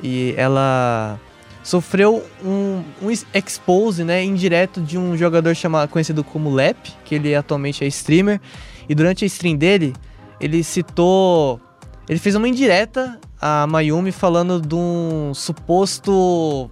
E 0.02 0.34
ela 0.36 1.18
sofreu 1.64 2.22
um, 2.44 2.82
um 3.02 3.10
ex- 3.10 3.26
expose, 3.32 4.04
né, 4.04 4.22
indireto 4.22 4.80
de 4.80 4.98
um 4.98 5.16
jogador 5.16 5.54
chamado, 5.54 5.88
conhecido 5.88 6.22
como 6.22 6.50
Lep, 6.50 6.76
que 7.04 7.14
ele 7.14 7.34
atualmente 7.34 7.82
é 7.82 7.86
streamer, 7.86 8.40
e 8.88 8.94
durante 8.94 9.24
a 9.24 9.26
stream 9.26 9.56
dele, 9.56 9.94
ele 10.38 10.62
citou, 10.62 11.60
ele 12.08 12.18
fez 12.18 12.34
uma 12.34 12.48
indireta 12.48 13.18
a 13.40 13.66
Mayumi 13.66 14.12
falando 14.12 14.60
de 14.60 14.74
um 14.74 15.32
suposto 15.34 16.70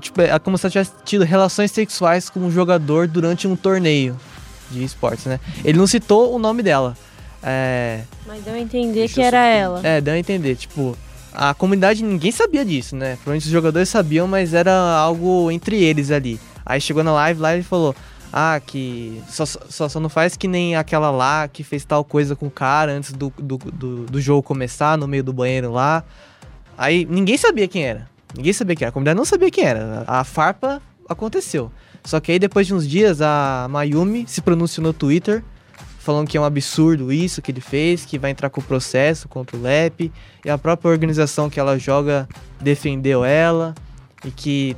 tipo, 0.00 0.20
é 0.20 0.38
como 0.38 0.56
se 0.56 0.66
ela 0.66 0.70
tivesse 0.70 0.92
tido 1.04 1.24
relações 1.24 1.70
sexuais 1.70 2.30
com 2.30 2.40
um 2.40 2.50
jogador 2.50 3.06
durante 3.06 3.46
um 3.46 3.54
torneio 3.54 4.16
de 4.70 4.82
esportes, 4.82 5.26
né? 5.26 5.38
Ele 5.64 5.78
não 5.78 5.86
citou 5.86 6.34
o 6.34 6.38
nome 6.38 6.62
dela. 6.62 6.96
É, 7.42 8.00
Mas 8.26 8.42
deu 8.42 8.54
a 8.54 8.58
entender 8.58 9.08
que 9.08 9.22
era 9.22 9.44
ela. 9.44 9.80
é, 9.86 10.00
deu 10.00 10.14
a 10.14 10.18
entender, 10.18 10.56
tipo, 10.56 10.96
a 11.32 11.54
comunidade 11.54 12.02
ninguém 12.02 12.32
sabia 12.32 12.64
disso, 12.64 12.96
né? 12.96 13.14
Provavelmente 13.16 13.46
os 13.46 13.52
jogadores 13.52 13.88
sabiam, 13.88 14.26
mas 14.26 14.54
era 14.54 14.72
algo 14.72 15.50
entre 15.50 15.82
eles 15.82 16.10
ali. 16.10 16.40
Aí 16.66 16.80
chegou 16.80 17.04
na 17.04 17.12
live 17.12 17.40
lá 17.40 17.56
e 17.56 17.62
falou: 17.62 17.94
Ah, 18.32 18.60
que 18.64 19.22
só, 19.28 19.46
só, 19.46 19.88
só 19.88 20.00
não 20.00 20.08
faz 20.08 20.36
que 20.36 20.48
nem 20.48 20.74
aquela 20.74 21.10
lá 21.10 21.46
que 21.48 21.62
fez 21.62 21.84
tal 21.84 22.04
coisa 22.04 22.34
com 22.34 22.46
o 22.46 22.50
cara 22.50 22.92
antes 22.92 23.12
do, 23.12 23.32
do, 23.38 23.56
do, 23.56 24.04
do 24.06 24.20
jogo 24.20 24.42
começar, 24.42 24.98
no 24.98 25.06
meio 25.06 25.22
do 25.22 25.32
banheiro 25.32 25.72
lá. 25.72 26.02
Aí 26.76 27.06
ninguém 27.08 27.36
sabia 27.36 27.68
quem 27.68 27.84
era. 27.84 28.08
Ninguém 28.36 28.52
sabia 28.52 28.76
quem 28.76 28.84
era. 28.84 28.90
A 28.90 28.92
comunidade 28.92 29.16
não 29.16 29.24
sabia 29.24 29.50
quem 29.50 29.64
era. 29.64 30.04
A 30.06 30.22
farpa 30.24 30.80
aconteceu. 31.08 31.70
Só 32.04 32.20
que 32.20 32.32
aí 32.32 32.38
depois 32.38 32.66
de 32.66 32.74
uns 32.74 32.86
dias 32.88 33.20
a 33.20 33.66
Mayumi 33.70 34.24
se 34.26 34.40
pronunciou 34.40 34.84
no 34.86 34.92
Twitter 34.92 35.42
falando 35.98 36.26
que 36.28 36.38
é 36.38 36.40
um 36.40 36.44
absurdo 36.44 37.12
isso 37.12 37.42
que 37.42 37.50
ele 37.50 37.60
fez, 37.60 38.06
que 38.06 38.18
vai 38.18 38.30
entrar 38.30 38.48
com 38.48 38.60
o 38.62 38.64
processo 38.64 39.28
contra 39.28 39.54
o 39.58 39.60
LEP, 39.60 40.10
e 40.42 40.48
a 40.48 40.56
própria 40.56 40.90
organização 40.90 41.50
que 41.50 41.60
ela 41.60 41.78
joga 41.78 42.26
defendeu 42.58 43.26
ela, 43.26 43.74
e 44.24 44.30
que 44.30 44.74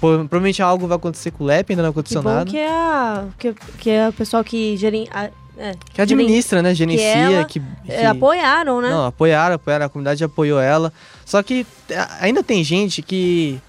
provavelmente 0.00 0.62
algo 0.62 0.86
vai 0.86 0.96
acontecer 0.96 1.32
com 1.32 1.42
o 1.42 1.46
LEP, 1.48 1.70
ainda 1.72 1.82
não 1.82 1.92
Que 1.92 1.98
aconteceu 1.98 2.22
bom 2.22 2.28
nada. 2.30 2.48
que 2.48 2.58
é, 2.58 2.68
a, 2.70 3.24
que, 3.36 3.54
que 3.78 3.90
é 3.90 4.08
o 4.08 4.12
pessoal 4.12 4.44
que 4.44 4.76
gerin, 4.76 5.08
a- 5.12 5.30
é, 5.58 5.74
Que 5.92 6.00
administra, 6.00 6.62
né? 6.62 6.72
Gerencia, 6.72 7.04
ela, 7.16 7.44
que- 7.44 7.60
é, 7.88 7.98
que- 8.00 8.06
apoiaram, 8.06 8.80
né? 8.80 8.88
Não, 8.88 9.06
apoiaram, 9.06 9.56
apoiaram, 9.56 9.86
a 9.86 9.88
comunidade 9.88 10.22
apoiou 10.22 10.60
ela. 10.60 10.92
Só 11.28 11.42
que 11.42 11.66
a- 11.94 12.24
ainda 12.24 12.42
tem 12.42 12.64
gente 12.64 13.02
que, 13.02 13.60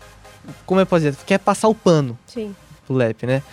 como 0.65 0.80
eu 0.80 0.86
posso 0.86 1.04
dizer, 1.04 1.17
quer 1.26 1.38
passar 1.39 1.67
o 1.67 1.76
pano 1.76 2.17
Sim. 2.26 2.56
pro 2.88 2.95
Lep, 2.95 3.26
né? 3.26 3.43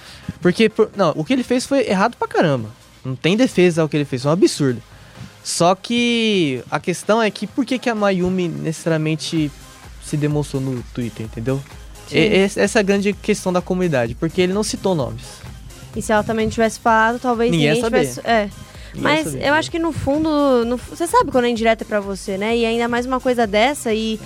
Porque, 0.40 0.68
por- 0.68 0.88
não, 0.96 1.10
o 1.16 1.24
que 1.24 1.32
ele 1.32 1.42
fez 1.42 1.66
foi 1.66 1.88
errado 1.88 2.16
pra 2.16 2.28
caramba. 2.28 2.68
Não 3.04 3.16
tem 3.16 3.36
defesa 3.36 3.82
ao 3.82 3.88
que 3.88 3.96
ele 3.96 4.04
fez, 4.04 4.24
é 4.24 4.28
um 4.28 4.32
absurdo. 4.32 4.80
Só 5.42 5.74
que 5.74 6.62
a 6.70 6.78
questão 6.78 7.20
é 7.20 7.28
que 7.32 7.48
por 7.48 7.66
que, 7.66 7.80
que 7.80 7.90
a 7.90 7.96
Mayumi 7.96 8.46
necessariamente 8.48 9.50
se 10.04 10.16
demonstrou 10.16 10.62
no 10.62 10.80
Twitter, 10.94 11.26
entendeu? 11.26 11.60
E- 12.12 12.48
essa 12.56 12.78
é 12.78 12.80
a 12.80 12.82
grande 12.84 13.12
questão 13.12 13.52
da 13.52 13.60
comunidade, 13.60 14.14
porque 14.14 14.40
ele 14.40 14.52
não 14.52 14.62
citou 14.62 14.94
nomes. 14.94 15.24
E 15.96 16.00
se 16.02 16.12
ela 16.12 16.22
também 16.22 16.48
tivesse 16.48 16.78
falado, 16.78 17.18
talvez 17.18 17.50
Ninguém 17.50 17.72
ninguém, 17.74 17.82
tivesse. 17.82 18.20
É. 18.24 18.48
Mas 19.00 19.34
eu 19.34 19.54
acho 19.54 19.70
que 19.70 19.78
no 19.78 19.92
fundo, 19.92 20.64
no 20.64 20.76
você 20.76 21.06
sabe 21.06 21.30
quando 21.30 21.44
é 21.46 21.48
indireta 21.50 21.84
pra 21.84 22.00
você, 22.00 22.36
né? 22.38 22.56
E 22.56 22.64
ainda 22.64 22.88
mais 22.88 23.06
uma 23.06 23.20
coisa 23.20 23.46
dessa 23.46 23.92
e 23.92 24.18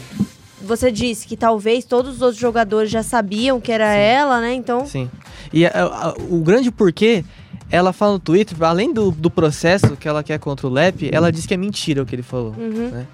você 0.63 0.91
disse 0.93 1.27
que 1.27 1.37
talvez 1.37 1.85
todos 1.85 2.17
os 2.17 2.23
outros 2.23 2.39
jogadores 2.41 2.91
já 2.91 3.03
sabiam 3.03 3.61
que 3.61 3.73
era 3.73 3.93
ela, 3.95 4.41
né? 4.41 4.53
Então, 4.55 4.87
Sim. 4.87 5.11
E 5.53 5.65
a- 5.67 5.71
a- 5.75 6.15
o 6.29 6.41
grande 6.43 6.71
porquê, 6.71 7.25
ela 7.71 7.93
fala 7.93 8.13
no 8.13 8.19
Twitter, 8.19 8.57
além 8.63 8.93
do, 8.93 9.11
do 9.11 9.31
processo 9.31 9.97
que 9.97 10.07
ela 10.09 10.23
quer 10.23 10.39
contra 10.39 10.67
o 10.67 10.71
Lep, 10.71 11.09
ela 11.13 11.33
diz 11.33 11.47
que 11.47 11.55
é 11.55 11.57
mentira 11.57 12.03
o 12.03 12.07
que 12.07 12.15
ele 12.15 12.23
falou. 12.23 12.55
Uhum. 12.59 12.91
né? 12.91 13.07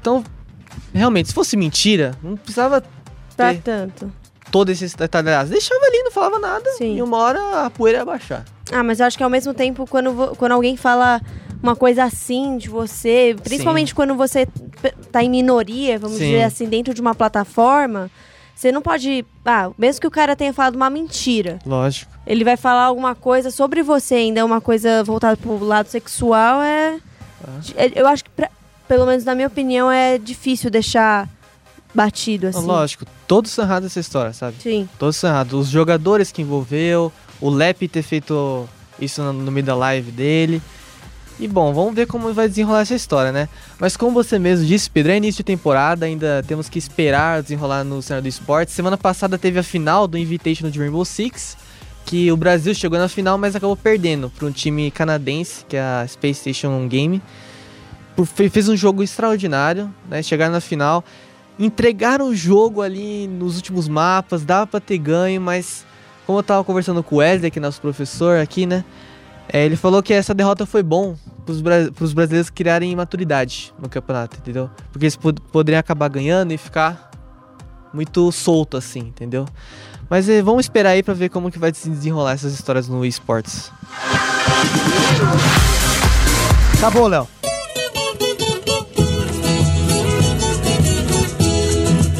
Então, 0.00 0.22
realmente, 0.92 1.28
se 1.28 1.34
fosse 1.34 1.56
mentira, 1.56 2.14
não 2.22 2.36
precisava 2.36 2.82
pra 3.36 3.54
ter 3.54 3.62
tanto. 3.62 4.12
todo 4.52 4.70
esse 4.70 4.96
detalhe. 4.96 5.26
Deixava 5.48 5.84
ali, 5.86 6.02
não 6.04 6.10
falava 6.12 6.38
nada, 6.38 6.68
e 6.80 7.02
uma 7.02 7.16
hora 7.18 7.64
a 7.66 7.70
poeira 7.70 7.98
ia 8.00 8.04
baixar. 8.04 8.44
Ah, 8.72 8.82
mas 8.82 9.00
eu 9.00 9.06
acho 9.06 9.16
que 9.16 9.22
ao 9.24 9.30
mesmo 9.30 9.54
tempo, 9.54 9.86
quando, 9.88 10.34
quando 10.36 10.52
alguém 10.52 10.76
fala 10.76 11.20
uma 11.62 11.74
coisa 11.74 12.04
assim 12.04 12.56
de 12.58 12.68
você, 12.68 13.34
principalmente 13.42 13.94
quando 13.94 14.14
você 14.14 14.46
tá 15.10 15.22
em 15.22 15.30
minoria, 15.30 15.98
vamos 15.98 16.18
Sim. 16.18 16.24
dizer 16.26 16.42
assim, 16.44 16.66
dentro 16.68 16.92
de 16.94 17.00
uma 17.00 17.14
plataforma, 17.14 18.10
você 18.54 18.70
não 18.70 18.82
pode. 18.82 19.24
Ah, 19.44 19.70
mesmo 19.78 20.00
que 20.00 20.06
o 20.06 20.10
cara 20.10 20.36
tenha 20.36 20.52
falado 20.52 20.76
uma 20.76 20.90
mentira, 20.90 21.58
Lógico. 21.64 22.12
ele 22.26 22.44
vai 22.44 22.56
falar 22.56 22.84
alguma 22.84 23.14
coisa 23.14 23.50
sobre 23.50 23.82
você, 23.82 24.14
ainda 24.16 24.44
uma 24.44 24.60
coisa 24.60 25.02
voltada 25.02 25.36
pro 25.36 25.58
lado 25.64 25.86
sexual, 25.88 26.62
é. 26.62 26.98
é- 27.76 27.92
Eu 28.00 28.06
acho 28.06 28.24
que, 28.24 28.30
pra- 28.30 28.50
pelo 28.86 29.06
menos 29.06 29.24
na 29.24 29.34
minha 29.34 29.48
opinião, 29.48 29.90
é 29.90 30.18
difícil 30.18 30.70
deixar 30.70 31.28
batido 31.94 32.48
assim. 32.48 32.64
Lógico, 32.66 33.04
todos 33.26 33.50
são 33.50 33.64
errados 33.64 33.86
essa 33.90 34.00
história, 34.00 34.32
sabe? 34.32 34.56
Sim. 34.62 34.88
Todos 34.98 35.16
são 35.16 35.30
errados. 35.30 35.54
Os 35.54 35.68
jogadores 35.68 36.30
que 36.30 36.42
envolveu, 36.42 37.10
o 37.40 37.50
Lep 37.50 37.88
ter 37.88 38.02
feito 38.02 38.68
isso 39.00 39.22
no, 39.22 39.50
meio 39.50 39.64
da 39.64 39.74
live 39.74 40.10
dele. 40.10 40.62
E 41.40 41.46
bom, 41.46 41.72
vamos 41.72 41.94
ver 41.94 42.06
como 42.06 42.32
vai 42.34 42.48
desenrolar 42.48 42.80
essa 42.80 42.96
história, 42.96 43.30
né? 43.30 43.48
Mas 43.78 43.96
como 43.96 44.12
você 44.12 44.40
mesmo 44.40 44.66
disse, 44.66 44.90
Pedro, 44.90 45.12
é 45.12 45.16
início 45.18 45.38
de 45.38 45.44
temporada, 45.44 46.04
ainda 46.04 46.44
temos 46.46 46.68
que 46.68 46.78
esperar 46.78 47.42
desenrolar 47.42 47.84
no 47.84 48.02
cenário 48.02 48.24
do 48.24 48.28
esporte. 48.28 48.72
Semana 48.72 48.98
passada 48.98 49.38
teve 49.38 49.56
a 49.58 49.62
final 49.62 50.08
do 50.08 50.18
Invitational 50.18 50.72
de 50.72 50.80
Rainbow 50.80 51.04
Six, 51.04 51.56
que 52.04 52.32
o 52.32 52.36
Brasil 52.36 52.74
chegou 52.74 52.98
na 52.98 53.08
final, 53.08 53.38
mas 53.38 53.54
acabou 53.54 53.76
perdendo 53.76 54.30
para 54.30 54.46
um 54.46 54.50
time 54.50 54.90
canadense, 54.90 55.64
que 55.68 55.76
é 55.76 55.80
a 55.80 56.04
Space 56.08 56.40
Station 56.40 56.88
Game. 56.88 57.22
Fez 58.50 58.68
um 58.68 58.76
jogo 58.76 59.04
extraordinário, 59.04 59.94
né? 60.08 60.20
Chegaram 60.24 60.52
na 60.52 60.60
final, 60.60 61.04
entregaram 61.56 62.30
o 62.30 62.34
jogo 62.34 62.82
ali 62.82 63.28
nos 63.28 63.54
últimos 63.54 63.86
mapas, 63.86 64.44
dava 64.44 64.66
pra 64.66 64.80
ter 64.80 64.98
ganho, 64.98 65.40
mas 65.40 65.86
como 66.28 66.40
eu 66.40 66.42
tava 66.42 66.62
conversando 66.62 67.02
com 67.02 67.14
o 67.14 67.18
Wesley, 67.20 67.50
que 67.50 67.58
é 67.58 67.62
nosso 67.62 67.80
professor 67.80 68.38
aqui, 68.38 68.66
né? 68.66 68.84
é, 69.50 69.64
ele 69.64 69.76
falou 69.76 70.02
que 70.02 70.12
essa 70.12 70.34
derrota 70.34 70.66
foi 70.66 70.82
bom 70.82 71.16
pros, 71.46 71.62
pros 71.96 72.12
brasileiros 72.12 72.50
criarem 72.50 72.94
maturidade 72.94 73.72
no 73.80 73.88
campeonato, 73.88 74.36
entendeu? 74.36 74.68
Porque 74.92 75.06
eles 75.06 75.16
pod- 75.16 75.40
poderiam 75.50 75.80
acabar 75.80 76.06
ganhando 76.10 76.52
e 76.52 76.58
ficar 76.58 77.10
muito 77.94 78.30
solto 78.30 78.76
assim, 78.76 79.00
entendeu? 79.00 79.46
Mas 80.10 80.28
é, 80.28 80.42
vamos 80.42 80.66
esperar 80.66 80.90
aí 80.90 81.02
pra 81.02 81.14
ver 81.14 81.30
como 81.30 81.50
que 81.50 81.58
vai 81.58 81.72
se 81.72 81.88
desenrolar 81.88 82.32
essas 82.32 82.52
histórias 82.52 82.88
no 82.88 83.06
esportes. 83.06 83.72
Acabou, 86.76 87.08
Léo. 87.08 87.26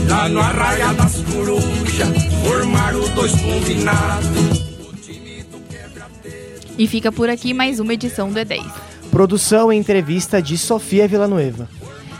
Lá 0.08 0.28
no 0.28 0.40
Arraia 0.40 0.94
das 0.94 1.20
Corujas, 1.22 2.08
formaram 2.42 3.00
dois 3.14 3.32
combinados. 3.32 4.28
E 6.78 6.86
fica 6.86 7.12
por 7.12 7.28
aqui 7.28 7.52
mais 7.52 7.78
uma 7.78 7.92
edição 7.92 8.30
do 8.30 8.40
E10. 8.40 8.64
Produção 9.10 9.72
e 9.72 9.76
entrevista 9.76 10.40
de 10.40 10.56
Sofia 10.56 11.06
Villanueva. 11.06 11.68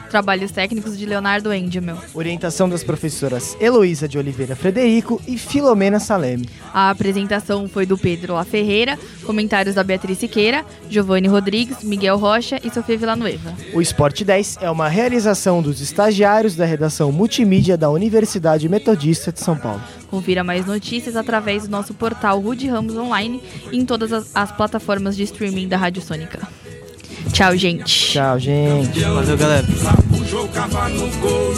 Trabalhos 0.09 0.51
técnicos 0.51 0.97
de 0.97 1.05
Leonardo 1.05 1.53
Endemel. 1.53 1.99
Orientação 2.15 2.69
das 2.69 2.83
professoras 2.83 3.57
Heloísa 3.61 4.09
de 4.09 4.17
Oliveira 4.19 4.57
Frederico 4.57 5.21
e 5.27 5.37
Filomena 5.37 6.01
Saleme. 6.01 6.49
A 6.73 6.91
apresentação 6.91 7.69
foi 7.69 7.85
do 7.85 7.99
Pedro 7.99 8.35
La 8.35 8.45
Ferreira, 8.45 8.99
comentários 9.25 9.75
da 9.75 9.85
Beatriz 9.85 10.19
Siqueira, 10.19 10.65
Giovanni 10.89 11.29
Rodrigues, 11.29 11.83
Miguel 11.83 12.17
Rocha 12.17 12.59
e 12.65 12.71
Sofia 12.71 12.97
Villanueva. 12.97 13.55
O 13.75 13.83
Esporte 13.83 14.25
10 14.25 14.59
é 14.63 14.71
uma 14.71 14.89
realização 14.89 15.61
dos 15.61 15.81
estagiários 15.81 16.57
da 16.57 16.65
redação 16.65 17.13
multimídia 17.13 17.77
da 17.77 17.91
Universidade 17.91 18.69
Metodista 18.69 19.31
de 19.31 19.41
São 19.41 19.57
Paulo. 19.57 19.83
Confira 20.11 20.43
mais 20.43 20.65
notícias 20.65 21.17
através 21.17 21.65
do 21.65 21.71
nosso 21.71 21.93
portal 21.93 22.41
Rude 22.41 22.67
Ramos 22.67 22.97
Online 22.97 23.43
e 23.71 23.79
em 23.79 23.85
todas 23.85 24.13
as, 24.13 24.35
as 24.35 24.51
plataformas 24.51 25.17
de 25.17 25.23
streaming 25.25 25.69
da 25.69 25.77
Rádio 25.77 26.01
Sônica. 26.01 26.49
Tchau, 27.33 27.57
gente. 27.57 27.85
Tchau, 28.13 28.39
gente. 28.39 29.01
Valeu, 29.01 29.37
galera. 29.37 29.67
No 30.91 31.09
gol, 31.21 31.55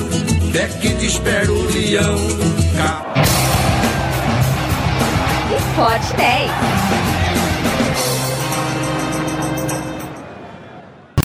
deck 0.53 0.89
de 0.97 1.07
espera 1.07 1.51
o 1.51 1.73
leão. 1.73 2.17
Ca- 2.77 3.07
Esporte 5.57 6.17
10. 6.17 6.51